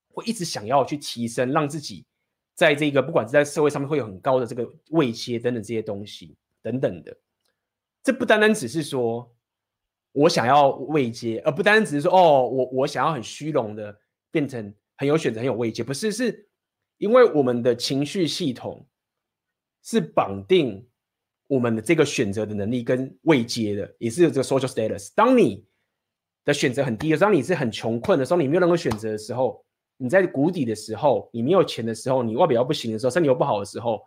[0.09, 2.07] 会一直想要去提升，让自己
[2.55, 7.16] 在这个不管是在社会上面会有很高的这个位阶等等这些东西等等的？
[8.02, 9.30] 这不单单只是说。
[10.16, 13.98] 我想要位阶，而不单单只是说哦，我我想要很虚荣的
[14.30, 16.48] 变成很有选择、很有位阶，不是，是
[16.98, 18.86] 因为我们的情绪系统
[19.82, 20.88] 是绑定
[21.48, 25.11] 我们的这个选择的能力跟位阶的，也是有这个 social status。
[25.16, 25.66] 当你
[26.45, 29.64] 的选择很低的，当你是很穷困的时候，你没有任何选择的时候，
[29.97, 34.03] 你在谷底的时候，你没有钱的时候，你外表不行的时候，身体又不好的时候，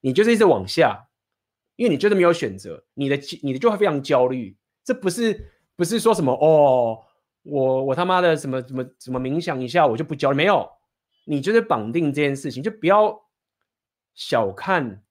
[0.00, 1.08] 你就是一直往下，
[1.76, 4.56] 因为你就是没有选择，你的你的就会非常焦虑。
[4.84, 6.98] 这不是不是说什么哦，
[7.42, 10.68] 我我他妈的什么什么什么冥想一下我就不焦虑，没有，
[11.24, 13.16] 你就是绑定这件事情，就不要
[14.14, 15.02] 小看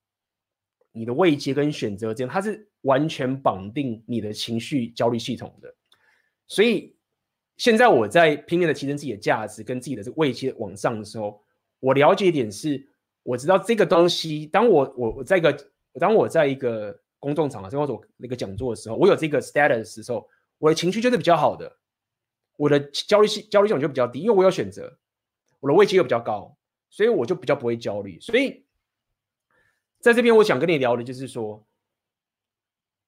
[0.92, 5.74] 你的位阶跟选择这样，它是完全绑定你的情绪焦虑系统的。
[6.48, 6.96] 所以
[7.58, 11.42] 现在我在拼命的提升自己的价值跟自己的这个位阶往上的时候，
[11.80, 12.88] 我了解一点是，
[13.24, 15.70] 我知道这个东西，当我我我在一个
[16.00, 20.28] 当我在一个公众场合，或者我那个讲座的时候，我有这个 status 的时候，
[20.58, 21.78] 我的情绪就是比较好的，
[22.58, 24.98] 我的焦虑性焦虑性就比较低，因为我有选择，
[25.60, 26.56] 我的位阶又比较高，
[26.90, 28.20] 所以我就比较不会焦虑。
[28.20, 28.66] 所以
[30.00, 31.66] 在这边，我想跟你聊的就是说。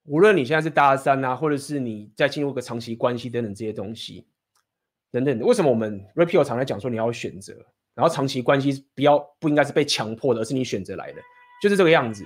[0.08, 4.26] 无论你现在是大三啊，或者是你在进入一个长期关系等等这些东西，
[5.12, 7.54] 等等，为什么我们 repeal 常在讲说你要选择，
[7.94, 11.22] 然后长期关系不要不应该是被强迫的，而是你选择来的，
[11.62, 12.26] 就是这个样子。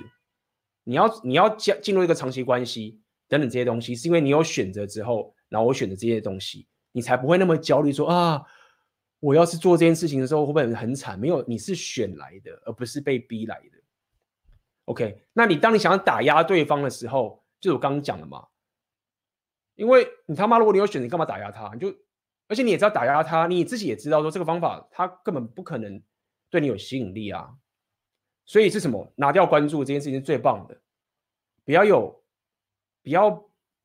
[0.84, 8.44] 你要你要进进入一个长期关系等等这些东西，是因为你有选择之后，然后我选择这些东西，你才不会那么焦虑说啊，
[9.20, 11.20] 我要是做这件事情的时候会不会很惨？
[11.20, 13.78] 没有，你是选来的，而不是被逼来的。
[14.86, 18.46] OK，那你当你想要打压对方的时候，就是我刚刚讲的嘛，
[19.76, 21.72] 因为你他妈如果你有选择，你干嘛打压他？
[21.74, 21.96] 你就，
[22.48, 26.04] 而且你也知道打压他，你自己也知道说这个方法他根本不可能
[26.50, 27.56] 对你有吸引力啊。
[28.44, 29.14] 所以是什么？
[29.16, 30.82] 拿掉关注这件事情是最棒的，
[31.64, 32.24] 不要有，
[33.04, 33.30] 不要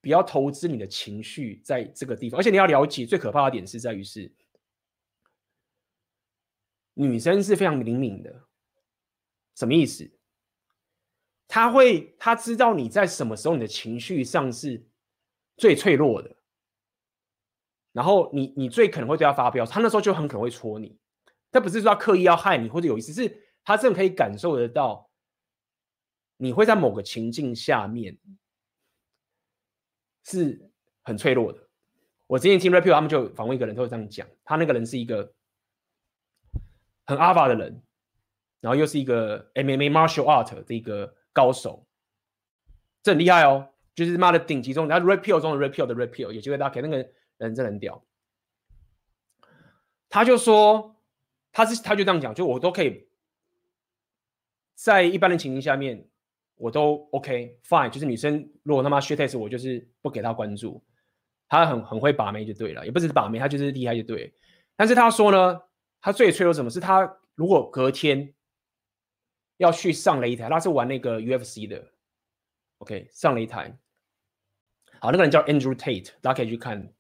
[0.01, 2.41] 不要投资你的情绪在这个地方。
[2.41, 4.35] 而且你要了解，最可怕的点是在于是，
[6.95, 8.49] 女生是非常灵敏的，
[9.55, 10.16] 什么意思？
[11.49, 14.85] 他会，他知道你在什么时候你的情绪上是
[15.57, 16.37] 最脆弱的，
[17.93, 20.99] 然后你你最可能会对他发飙，他那时候就很可能会戳你。
[21.53, 25.09] 他不是说他刻意要害你或者有意思，是他真的可以感受得到，
[26.37, 28.19] 你会在某个情境下面
[30.25, 30.69] 是
[31.05, 31.69] 很脆弱的。
[32.27, 35.33] 我之前听 Rapio 他们就访问一个人，他会这样讲，他那个人是一个
[37.07, 37.83] 很 Alpha 的人，
[38.61, 41.16] 然后又是一个 MMA Martial Art 的一个。
[41.37, 41.87] 高手，
[43.03, 46.97] 这很厉害哦，就是妈的顶级中，然后 repeal 中的 repeal 的 repeal，有机会大家可以，那个
[47.37, 48.03] 人真的很屌。
[50.09, 50.97] 他就说，
[51.53, 53.07] 他是他就这样讲，就我都可以
[54.75, 56.09] 在一般的情形下面，
[56.55, 60.83] 我都 OK fine，就是女生如果他妈 shit test 我就是不给她关注，
[61.51, 64.33] 他很很会把妹就对了，也不是把妹，他就是厉害就对。
[64.75, 65.61] 但是他说呢，
[66.01, 68.33] 他最脆弱什么是他如果隔天。
[69.59, 71.93] 要去上擂台，他是玩那个 UFC 的
[72.79, 73.79] ，OK，上擂台。
[75.01, 76.93] 好，那个人叫 Andrew Tate，大家可以去看，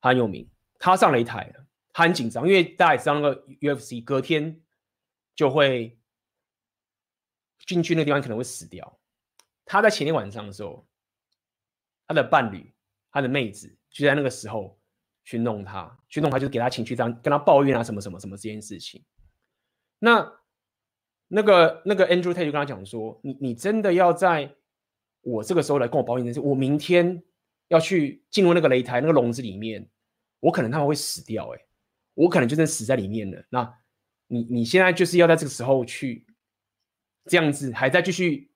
[0.00, 0.48] 他很有名。
[0.78, 4.60] 他上擂台了，他很紧张，因为大家也知道那个 UFC 隔天
[5.34, 5.98] 就会
[7.66, 8.98] 进去那个地方可能会死掉。
[9.64, 10.86] 他在前天晚上的时候，
[12.06, 12.74] 他的伴侣，
[13.10, 14.78] 他的妹子就在那个时候
[15.24, 19.04] 去弄他，去弄他，就给他情绪这样跟他抱怨啊什么什么什么这件事情。
[19.98, 20.40] 那。
[21.34, 24.48] 那个那个 Andrew Tate 就跟他讲说：“你你真的要在
[25.20, 26.38] 我这个时候来跟我抱怨这些？
[26.38, 27.20] 我明天
[27.66, 29.84] 要去进入那个擂台那个笼子里面，
[30.38, 31.58] 我可能他们会死掉，哎，
[32.14, 33.44] 我可能就真的死在里面了。
[33.48, 33.74] 那
[34.28, 36.24] 你你现在就是要在这个时候去
[37.24, 38.52] 这样子，还在继续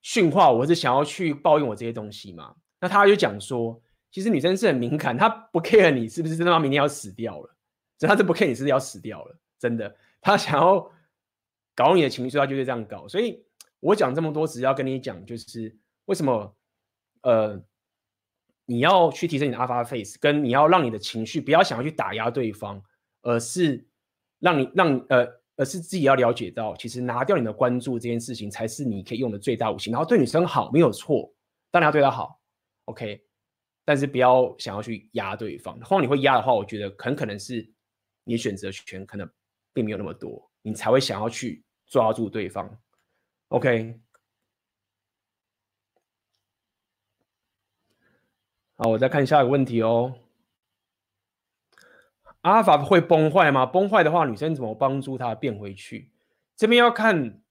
[0.00, 2.56] 训话我，是想要去抱怨我这些东西嘛？
[2.80, 3.78] 那他就讲说，
[4.10, 7.54] 其实女生是很敏感，她不 care 你是不是真的她明天要死掉了，
[7.98, 10.90] 所以她是不 care 你是不是要死掉了，真的，她想要。”
[11.82, 13.08] 搞你的情绪，他就是这样搞。
[13.08, 13.44] 所以
[13.80, 16.56] 我讲这么多，只要跟你讲，就是为什么，
[17.22, 17.60] 呃，
[18.66, 22.80] 你要去提升你的 Alpha Face，跟你要让你的情绪不要想要去打压对方，
[23.22, 23.84] 而是
[24.38, 25.26] 让你让呃，
[25.56, 29.90] 而是自己要了解到，其实拿掉你的关注这件事情，才是你可以用的最大武器。
[29.90, 31.34] 然后对女生好没有错，
[31.72, 32.40] 当然要对她好
[32.84, 33.20] ，OK，
[33.84, 35.76] 但是不要想要去压对方。
[35.80, 37.68] 或者你会压的话，我觉得很可能是
[38.22, 39.28] 你选择权可能
[39.72, 40.48] 并没有那么多。
[40.64, 42.78] 你才会想要去抓住对方
[43.48, 44.00] ，OK？
[48.76, 50.14] 好，我再看下一个问题哦。
[52.40, 53.66] 阿尔法会崩坏吗？
[53.66, 56.10] 崩坏的话，女生怎么帮助他变回去？
[56.56, 57.42] 这边要看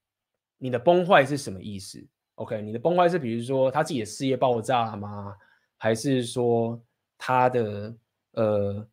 [0.58, 2.64] 你的崩坏是什么意思，OK？
[2.64, 5.38] 你的崩坏是比如说他自己的事业爆炸了吗？
[5.78, 6.84] 还是说
[7.16, 7.96] 他的
[8.32, 8.88] 呃？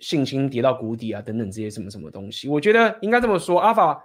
[0.00, 4.04] 信心跌到谷底啊，等等这些什么什么东西，我觉得应该这么说，阿法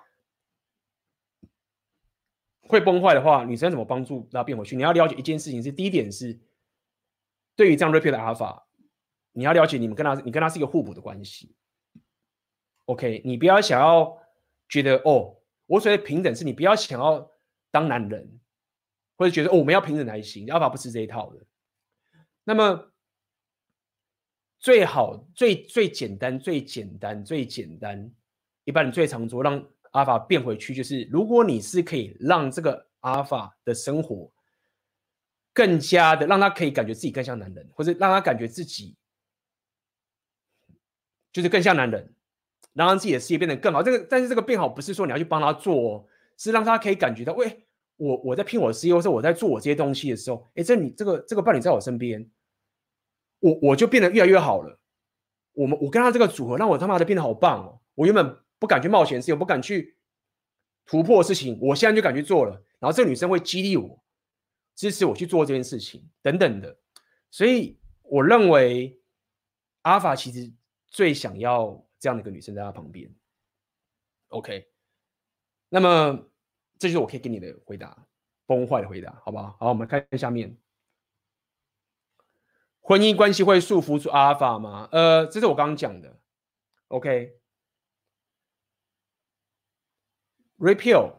[2.68, 4.76] 会崩坏的话，女生怎么帮助她变回去？
[4.76, 6.40] 你要了解一件事情是，第一点是，
[7.56, 8.68] 对于这样 repeal 的阿法，
[9.32, 11.56] 你要了解你们跟他，你跟他是一个互补的关系。
[12.86, 14.18] OK，你不要想要
[14.68, 17.32] 觉得哦，我所谓平等是你不要想要
[17.72, 18.40] 当男人，
[19.16, 21.46] 或者觉得哦我们要平等才行，阿法不吃这一套的。
[22.44, 22.92] 那么
[24.60, 28.12] 最好最最简单最简单最简单，
[28.64, 29.64] 一般人最常做让。
[29.92, 34.30] 阿尔法变回去，就是如果你是可以让这个阿尔法的生活
[35.54, 38.94] 更加的让他可以感觉自己更像男人，或者让他感觉自己
[41.32, 42.14] 就是更像男人，
[42.74, 43.82] 让他自己的事业变得更好。
[43.82, 52.30] 这个但是这个变好不是说你要去帮他做哦，是让他可以感觉到，喂，我我在拼我的事业，或者我在做我这些东西的时候，哎，这你这个这个伴侣在我身边，
[53.46, 54.80] 我我就变得越来越好了。
[55.54, 58.38] 我们我跟他这个组合让我他妈的变得好棒哦，我原本。
[58.58, 59.98] 不敢去冒险的事情，我不敢去
[60.86, 62.54] 突破的事情，我现在就敢去做了。
[62.80, 64.02] 然后这个女生会激励我，
[64.74, 66.76] 支持我去做这件事情，等等的。
[67.30, 68.98] 所以我认为
[69.82, 70.52] 阿法其实
[70.88, 73.14] 最想要这样的一个女生在他旁边。
[74.30, 74.66] OK，
[75.68, 76.18] 那么
[76.80, 78.08] 这就是我可以给你的回答，
[78.48, 79.58] 崩坏的回答，好不好？
[79.60, 80.58] 好，我们看下面，
[82.88, 84.88] 婚姻关系会束缚住阿尔法吗？
[84.92, 86.20] 呃，这是我刚刚讲的。
[86.90, 87.40] OK。
[90.60, 91.12] Repeal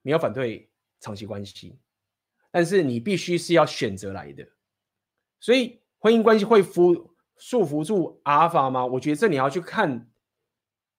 [0.00, 1.78] 没有反对长期关系，
[2.50, 4.48] 但是你必须是要选择来的。
[5.38, 8.86] 所以婚姻关系会服束缚住阿尔法吗？
[8.86, 10.10] 我觉得这你要去看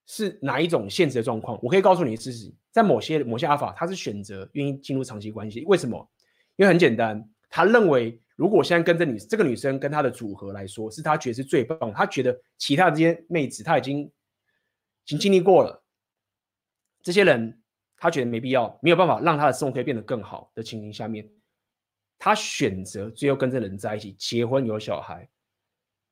[0.05, 1.59] 是哪一种现实的状况。
[1.64, 5.66] 我可以告诉你自己，在某些某些阿尔法，他是选择愿意进入长期关系。
[5.66, 6.07] 为什么？
[6.55, 14.11] 因为很简单，他认为如果现在跟这女这个女生跟她的组合来说，是她觉得是最棒，她觉得其他这些妹子她已经已
[15.05, 15.84] 经经历过了，
[17.01, 17.59] 这些人。
[17.95, 21.25] 他觉得没必要，没有办法让他的生活可以变得更好的情形下面，
[22.19, 25.25] 他选择最后跟这人在一起，结婚有小孩，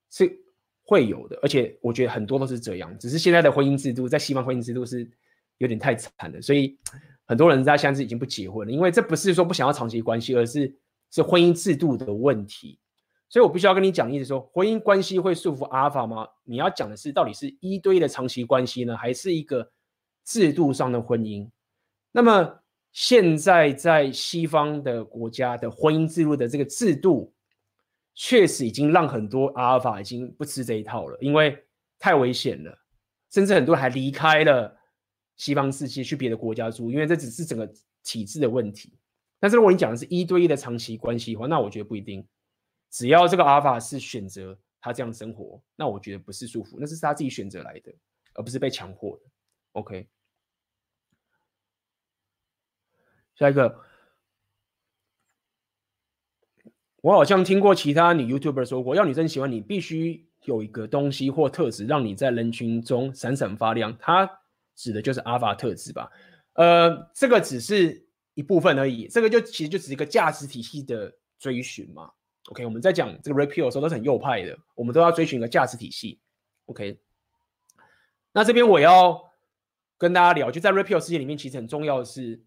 [0.09, 0.31] 是
[0.83, 1.37] 会有的。
[1.43, 5.05] 而且我觉得很多都是这样，只是现在的婚姻制度，在西方婚姻制度是
[5.57, 6.79] 有点太惨了，所以
[7.25, 10.73] 很多人在现在是已经不结婚了，因为这不是说不想要长期关系，而是
[11.11, 12.79] 是婚姻制度的问题。
[13.29, 16.27] 所以我必须要跟你讲，意思说婚姻关系会束缚阿尔法吗？
[16.43, 19.71] 你要讲的是到底是一对一的长期关系呢，还是一个
[20.25, 21.49] 制度上的婚姻？
[22.11, 22.59] 那么
[22.91, 27.33] 现在在西方的国家的婚姻制度的这个制度，
[28.13, 31.57] 确实已经让很多阿尔法已经不吃这一套了，因为
[31.97, 32.77] 太危险了，
[33.31, 34.77] 甚至很多人还离开了
[35.37, 37.71] 西方世界去别的国家住，因为这只是整个
[38.03, 38.93] 体制的问题。
[39.41, 42.25] 但是如果你讲的是一对一的长期关系的话，那我觉得不一定。
[42.91, 47.91] 只要这个阿尔法是选择他这样生活，那我觉得不是束缚，那是他自己选择来的，
[48.35, 49.23] 而不是被强迫的。
[49.71, 50.07] OK。
[53.33, 53.79] 下一个，
[57.01, 63.97] 我好像听过其他女 YouTuber 说过，要女生喜欢你，必须有一个东西或特质，让你在人群中闪闪发亮。
[63.97, 64.29] 它
[64.75, 66.11] 指的就是阿尔法特质吧？
[66.53, 68.05] 呃，这个只是
[68.41, 69.07] 一部分而已。
[69.07, 72.11] 这个就其实就只是一个价值体系的追寻嘛。
[72.49, 76.19] OK，我们在讲这个 Repeal 的时候都是很右派的，我们都要追寻一个价值体系。
[76.65, 76.99] OK，
[78.31, 79.31] 那这边我要
[79.97, 82.43] 跟大家聊，就在 Repeal 世界里面，其实很重要的是。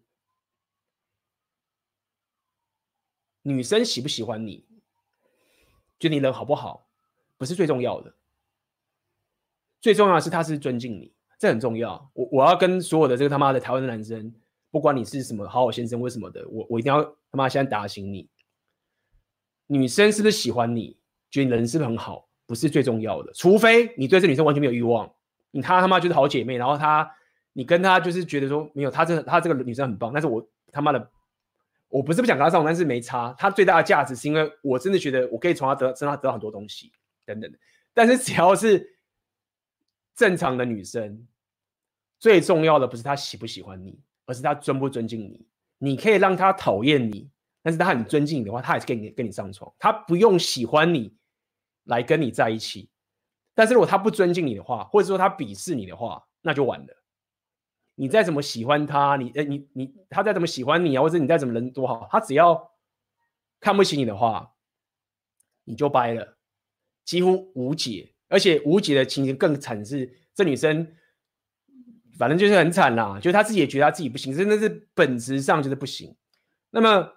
[3.47, 4.65] 女生喜不喜欢你，
[5.99, 6.89] 就你人好不好，
[7.37, 8.15] 不是最重要的。
[9.79, 12.09] 最重要的是他是尊敬你，这很重要。
[12.15, 14.33] 我我要跟所有的这个他妈的台湾的男生，
[14.75, 18.29] 不管你是什么好好先生或什么的，我我一定要他妈现在打醒你。
[19.67, 20.99] 女生是不是喜欢你，
[21.31, 23.31] 觉得你人是不是很好，不是最重要的。
[23.31, 25.09] 除非你对这女生完全没有欲望，
[25.51, 27.09] 你他他妈就是好姐妹，然后她
[27.53, 31.09] 你跟她就是觉得说没有，她这她这个女生很棒，但是我他妈的。
[31.87, 33.33] 我不是不想跟她上，但是没差。
[33.37, 36.91] 她最大的价值是因为我真的觉得我可以从她得，身上得到很多东西，
[37.25, 37.49] 等等。
[37.93, 38.97] 但是只要是
[40.15, 41.25] 正常的女生，
[42.19, 45.47] 最重要的不是他喜不喜欢你，而是他尊不尊敬你。
[45.77, 47.29] 你可以让他讨厌你，
[47.61, 49.73] 但是他很尊敬你的话，他还是跟你跟你上床。
[49.77, 51.15] 他不用喜欢你
[51.83, 52.89] 来跟你在一起，
[53.53, 57.03] 但是如果他不尊敬你的话，或者说他鄙视你的话，那就完了。
[57.95, 62.71] 你再怎么喜欢他，你诶，你你他再怎么喜欢你啊，或者你再怎么人多好，他只要
[63.59, 64.53] 看不起你的话，
[65.63, 66.37] 你就掰了，
[67.03, 68.13] 几乎无解。
[68.27, 70.91] 而且无解的情形更惨是，这女生
[72.17, 76.15] 反正就是很惨啦，就是她自己也觉得他自己不行，真的是本质上就是不行。
[76.71, 77.11] 那么，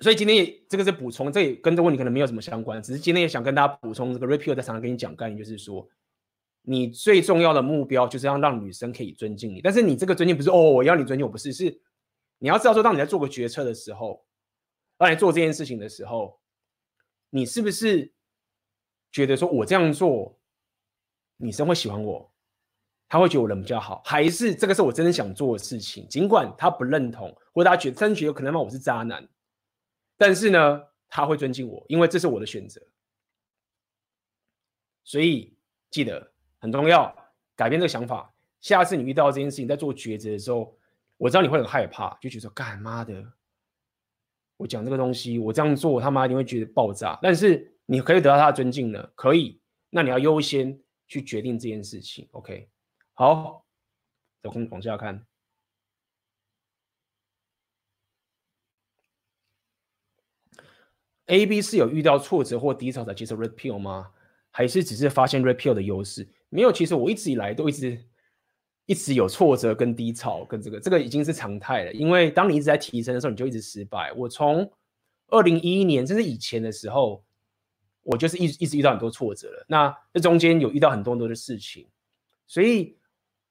[0.00, 5.88] 所以今天也这个是补充，这也跟这个问题可能没有什么相关，只是今天也想跟大家补充这个 Repeal 在常常跟你讲概念，就是说。
[6.66, 11.64] 你最重要的目标就是要让女生可以尊敬你，但是你这个尊敬不是哦，我要你尊敬我，不是，是
[12.38, 14.24] 你要知道说，当你在做个决策的时候，
[14.96, 16.40] 当你做这件事情的时候，
[17.28, 18.10] 你是不是
[19.12, 20.40] 觉得说我这样做，
[21.36, 22.33] 女生会喜欢我，
[23.14, 26.04] 他会觉得我人比较好，还是这个是我真的想做的事情？
[26.08, 29.24] 尽管他不认同，或者他觉得真觉得可能嘛我是渣男，
[30.16, 32.82] 但是呢，他会尊敬我，因为这是我的选择。
[35.04, 35.56] 所以
[35.92, 37.14] 记得很重要，
[37.54, 38.34] 改变这个想法。
[38.60, 40.76] 下次你遇到这件事情，在做抉择的时候，
[41.16, 43.24] 我知道你会很害怕，就觉得说干妈的，
[44.56, 47.16] 我讲这个东西，我这样做，他妈一定会觉得爆炸。
[47.22, 49.60] 但是你可以得到他的尊敬呢，可以。
[49.88, 52.28] 那你要优先去决定这件事情。
[52.32, 52.68] OK，
[53.14, 53.64] 好，
[54.42, 55.26] 有空往下看。
[61.26, 64.12] A、B 是有遇到挫折或低潮才接受 Red Pill 吗？
[64.50, 66.28] 还是只是发现 Red Pill 的优势？
[66.48, 68.04] 没有，其实我一直以来都一直。
[68.86, 71.92] 一直有挫折跟低潮，跟这个这个已经是常态了。
[71.94, 74.12] 因为当你一直在提升的时候，你就一直失败。
[74.12, 74.70] 我从
[75.28, 77.24] 二零一一年甚至以前的时候，
[78.02, 79.64] 我就是一直一直遇到很多挫折了。
[79.66, 81.88] 那这中间有遇到很多很多的事情，
[82.46, 82.98] 所以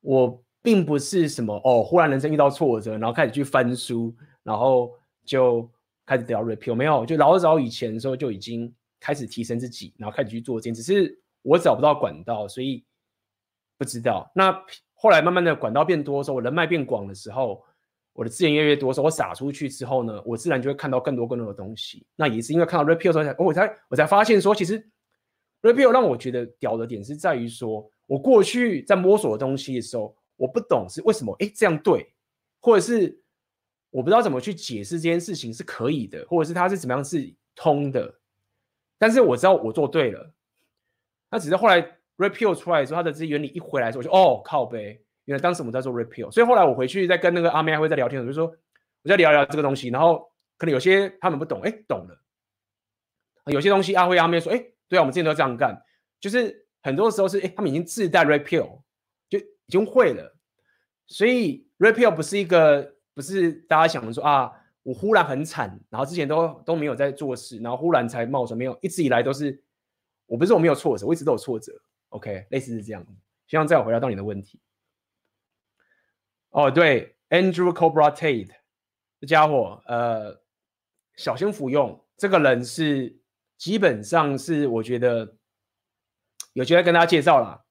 [0.04, 4.92] 我并不是什么哦，忽然人生遇到挫折，然后开始去翻书，然后
[5.26, 5.68] 就
[6.06, 6.76] 开始得到 repeal。
[6.76, 10.74] 没有，就老早以前的时候就已经开始提升自己，然后开始去做这件。
[10.74, 12.86] 只是我找不到管道，所以
[13.80, 14.64] 不知道那。
[14.96, 17.62] 后来慢慢的管道变多的时候，我人脉变广的时候，
[18.14, 22.06] 我的资源越来越多时候，我撒出去之后呢，我自然就会看到更多更多的东西。
[22.16, 24.82] 那也是因为看到 repeal 的时候，我才我才发现说，其实
[25.62, 32.14] repeal 让我觉得屌的点是在于说，我过去在摸索的东西的时候，我不懂是为什么，哎，这样对，
[32.60, 33.20] 或者是
[33.90, 38.20] 我不知道怎么去解释这件事情是可以的，或者是它是怎么样是通的，
[38.98, 40.34] 但是我知道我做对了，
[41.30, 41.98] 那只是后来。
[42.16, 48.46] Repeal 出来的时候，它的这些原理一回来的时候，我就哦靠北，原来当时我们在做 Repeal，所以后来我回去再跟那个阿妹还会在聊天，我就说
[49.02, 52.22] 我在聊聊这个东西，然后可能有些他们不懂，哎，懂了。
[53.48, 55.76] 有些东西阿辉阿妹说，哎，对啊，我们之前都这样干，
[56.20, 58.82] 就是很多时候是哎，他们已经自带 Repeal，
[59.30, 60.38] 就已经会了。
[61.08, 64.52] 所以 Repeal 不是一个，不是大家想的说啊，
[64.84, 69.64] 我忽然很惨，然后之前都都没有在做事，然后忽然才冒出，没有，一直以来都是，
[70.26, 71.74] 我不是我没有挫折，我一直都有挫折。
[72.10, 73.06] OK，类似是这样。
[73.48, 74.60] 希望再有回答到你的问题。
[76.50, 78.52] 哦，对，Andrew Cobra Tate
[79.20, 80.42] 这家伙，呃，
[81.16, 82.00] 小心服用。
[82.16, 83.20] 这个人是
[83.58, 85.36] 基本上是我觉得
[86.54, 87.66] 有机会跟大家介绍了。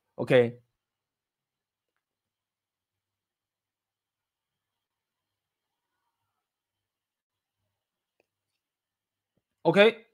[9.63, 10.07] OK，OK，、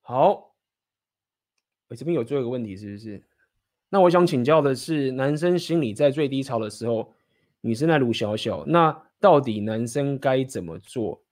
[0.00, 0.52] 好。
[1.88, 3.22] 我这边有最后一个问题，是不是？
[3.90, 7.14] 那我想请教的是，男生心里在最低潮的时候，
[7.60, 8.90] 女生在撸小小，那
[9.20, 11.22] 到底男生该怎么做？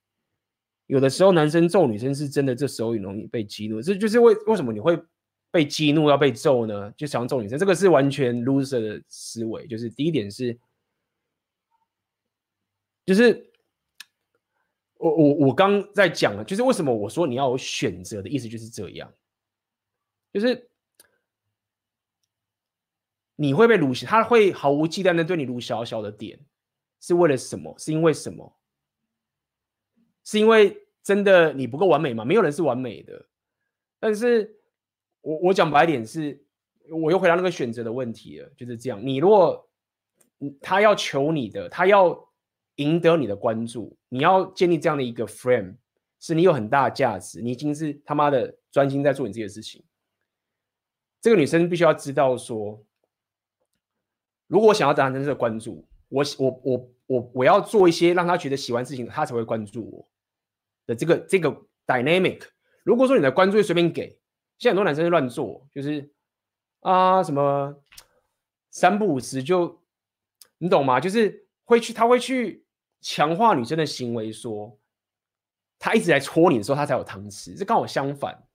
[0.86, 5.02] 有的时候男生揍女生是真的，这时候也容易被激怒，这就是为为什么你会
[5.50, 6.90] 被激怒要被揍呢？
[6.92, 9.66] 就想揍女生，这个是完全 loser 的思维。
[9.66, 10.58] 就是第一点是，
[13.04, 13.50] 就是
[14.94, 19.12] 我我我刚在讲了，就是为什么我说你要有选择的意思就是这样，
[20.32, 20.68] 就是。
[23.42, 26.38] 你会被撸，他会毫无忌惮的对你撸小小的点，
[27.00, 27.74] 是为了什么？
[27.78, 28.54] 是因为什么？
[30.24, 32.22] 是因为真的你不够完美吗？
[32.22, 33.30] 没有人是完美的。
[33.98, 34.59] 但是
[35.20, 36.42] 我我讲白点是，
[36.90, 39.00] 我又回到那个选择的问题了，就是这样。
[39.04, 39.68] 你如果
[40.60, 42.28] 他要求你的，他要
[42.76, 45.76] 赢得你的关注，你要建立这样的一个 frame，
[46.18, 49.84] 是你有很大的价值，你已经是他妈的专心在做你这些事情。
[51.20, 52.84] 这个女生必须要知道说。
[54.46, 60.08] 如果我想要得到真正的关注，我我我我我要做一些让他觉得喜欢事情，他才会关注我
[60.86, 61.56] 的这个这个
[61.86, 62.42] dynamic。
[62.82, 64.18] 如果说你的关注随便给，
[64.60, 66.08] 现在很多男生就乱做，就是
[66.80, 67.74] 啊什么
[68.70, 69.82] 三不五时就
[70.58, 71.00] 你懂吗？
[71.00, 72.64] 就是会去他会去
[73.00, 74.78] 强化女生的行为，说
[75.78, 77.54] 他一直在戳你的时候，他才有糖吃。
[77.54, 78.46] 这刚好相反。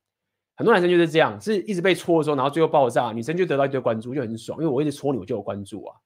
[0.57, 5.98] 很多男生就是这样，是一直被戳的时候，然后最后爆炸，女生就得到一堆关注，就很爽，因为我一直戳你，我就有关注啊，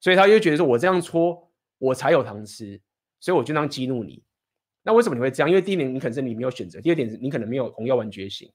[0.00, 2.80] 所以他就觉得说我这样戳，我才有糖吃，
[3.20, 4.22] 所以我就这样激怒你。
[4.84, 5.50] 那为什么你会这样？
[5.50, 8.50] 因为第一点，你可能是你没有选择；第二点，你可能没有红药丸觉醒。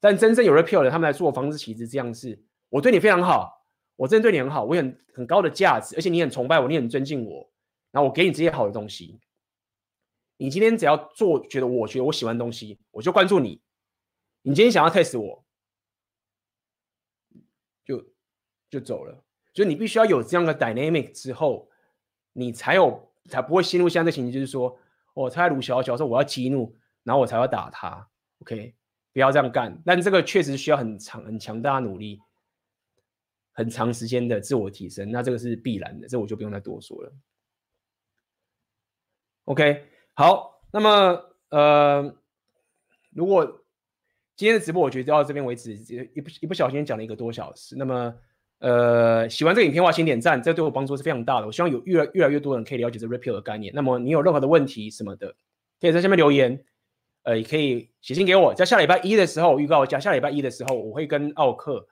[0.00, 3.64] 但真正有 Red Pill 的，他们来做房子其实这样是：我对你非常好，
[3.96, 7.50] 我真的对你很好，我很很高的价值，而且你很崇拜我，你很尊敬我，
[7.90, 9.20] 然后我给你这些好的东西。
[10.38, 13.62] 你今天只要做，觉得我觉得我喜欢的东西，我就关注你。
[14.42, 15.44] 你今天想要 test 我，
[17.84, 18.04] 就
[18.68, 19.24] 就走了。
[19.54, 21.70] 所以你必须要有这样的 dynamic 之后，
[22.34, 24.78] 你才有才不会陷入现在的情形，就是说，
[25.14, 28.06] 我他在卢小小说我要激怒，然后我才要打他。
[28.42, 28.74] OK，
[29.16, 29.80] 不要这样干。
[29.82, 32.20] 但这个确实需要很长、很强大的努力，
[33.54, 35.10] 很长时间的自我提升。
[35.10, 37.10] 那这个是必然的，这我就不用再多说了。
[39.44, 42.14] OK，好，那么呃，
[43.14, 43.64] 如果
[44.36, 45.72] 今天的直播我觉得到这边为止，
[46.14, 48.14] 一不一不小心讲了一个多小时，那么。
[48.58, 51.46] 呃，喜欢这个影片的话，请点赞，这对我帮助是非常大的。
[51.46, 53.70] 我希望有越来越来越多人可以了解这 Red Pill 的概念。
[53.74, 55.36] 那么你有任何的问题什么的，
[55.78, 56.64] 可以在下面留言，
[57.26, 58.54] 呃，也可以写信给我。
[58.54, 61.84] 在下礼拜一的时候，预告一下，下礼拜一的时候我会跟奥克，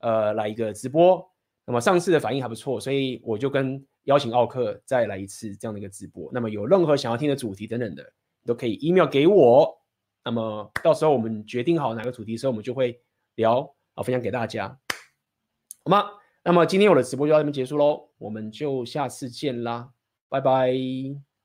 [0.00, 1.26] 呃，来一个直播。
[1.64, 6.30] 那么上次的反应还不错，所以我就跟邀请奥克再来一次这样的一个直播。
[6.30, 8.04] 那么有任何想要听的主题等等的，
[8.44, 9.82] 都可以 email 给我。
[10.22, 13.00] 那么到时候我们决定好哪个主题的时候，我们就会
[13.36, 14.68] 聊啊，分享给大家。
[15.84, 16.04] 好吗？
[16.44, 19.90] 那么今天我的直播就到这边结束喽，我们就下次见啦，
[20.28, 21.35] 拜拜。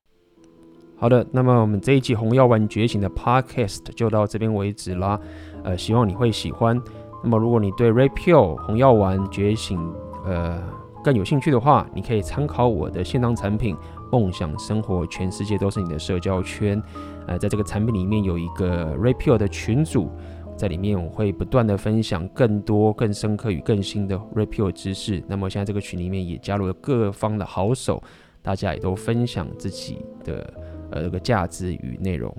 [1.01, 5.19] 好的，那么我们这一期红药丸觉醒的 Podcast 就到这边为止啦，
[5.63, 6.79] 呃，希望你会喜欢。
[7.23, 9.79] 那么如果你对 repel 红药丸觉醒
[10.27, 10.61] 呃
[11.03, 13.75] 更有兴趣的话，你可以参考我的线上产品
[14.11, 16.79] 梦想生活，全世界都是你的社交圈。
[17.25, 20.07] 呃，在这个产品里面有一个 repel 的群组。
[20.55, 25.23] 在里面我会不断的分享更多、更深刻与更新的 Red Pill 知识。
[25.27, 28.03] 那么现在这个群里面也加入了各方的好手，
[28.43, 30.53] 大家也都分享自己的
[30.91, 32.35] 呃这个价值与内容。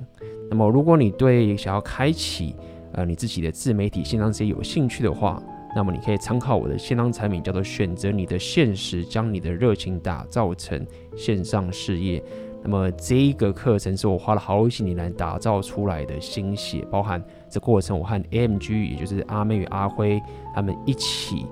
[0.51, 2.55] 那么如果你对想要开启
[2.93, 5.43] 呃你自己的自媒体线上事业有兴趣的话，
[5.75, 12.23] 那么你可以参考我的线上产品，叫做选择你的现实，将你的热情打造成线上事业。
[12.65, 17.21] 那么这一个课程是我花了好几年来打造出来的心血，包含
[17.51, 20.23] 这过程我和 AMG，也就是阿妹与阿辉
[20.55, 21.47] 他们一起，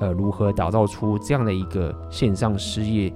[0.00, 3.12] 呃，如何打造出这样的一个线上事业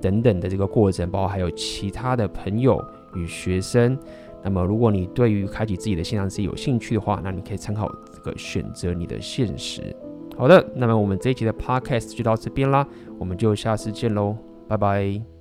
[0.00, 2.84] 等等的这个过程，包括还有其他的朋友
[3.14, 3.98] 与学生。
[4.42, 9.94] 那么如果你对于开启自己的线上事业有兴趣的话，那你可以参考这个选择你的现实。
[10.36, 12.86] 好的，那么我们这一集的 Podcast 就到这边啦，
[13.18, 14.36] 我们就下次见喽，
[14.68, 15.37] 拜拜。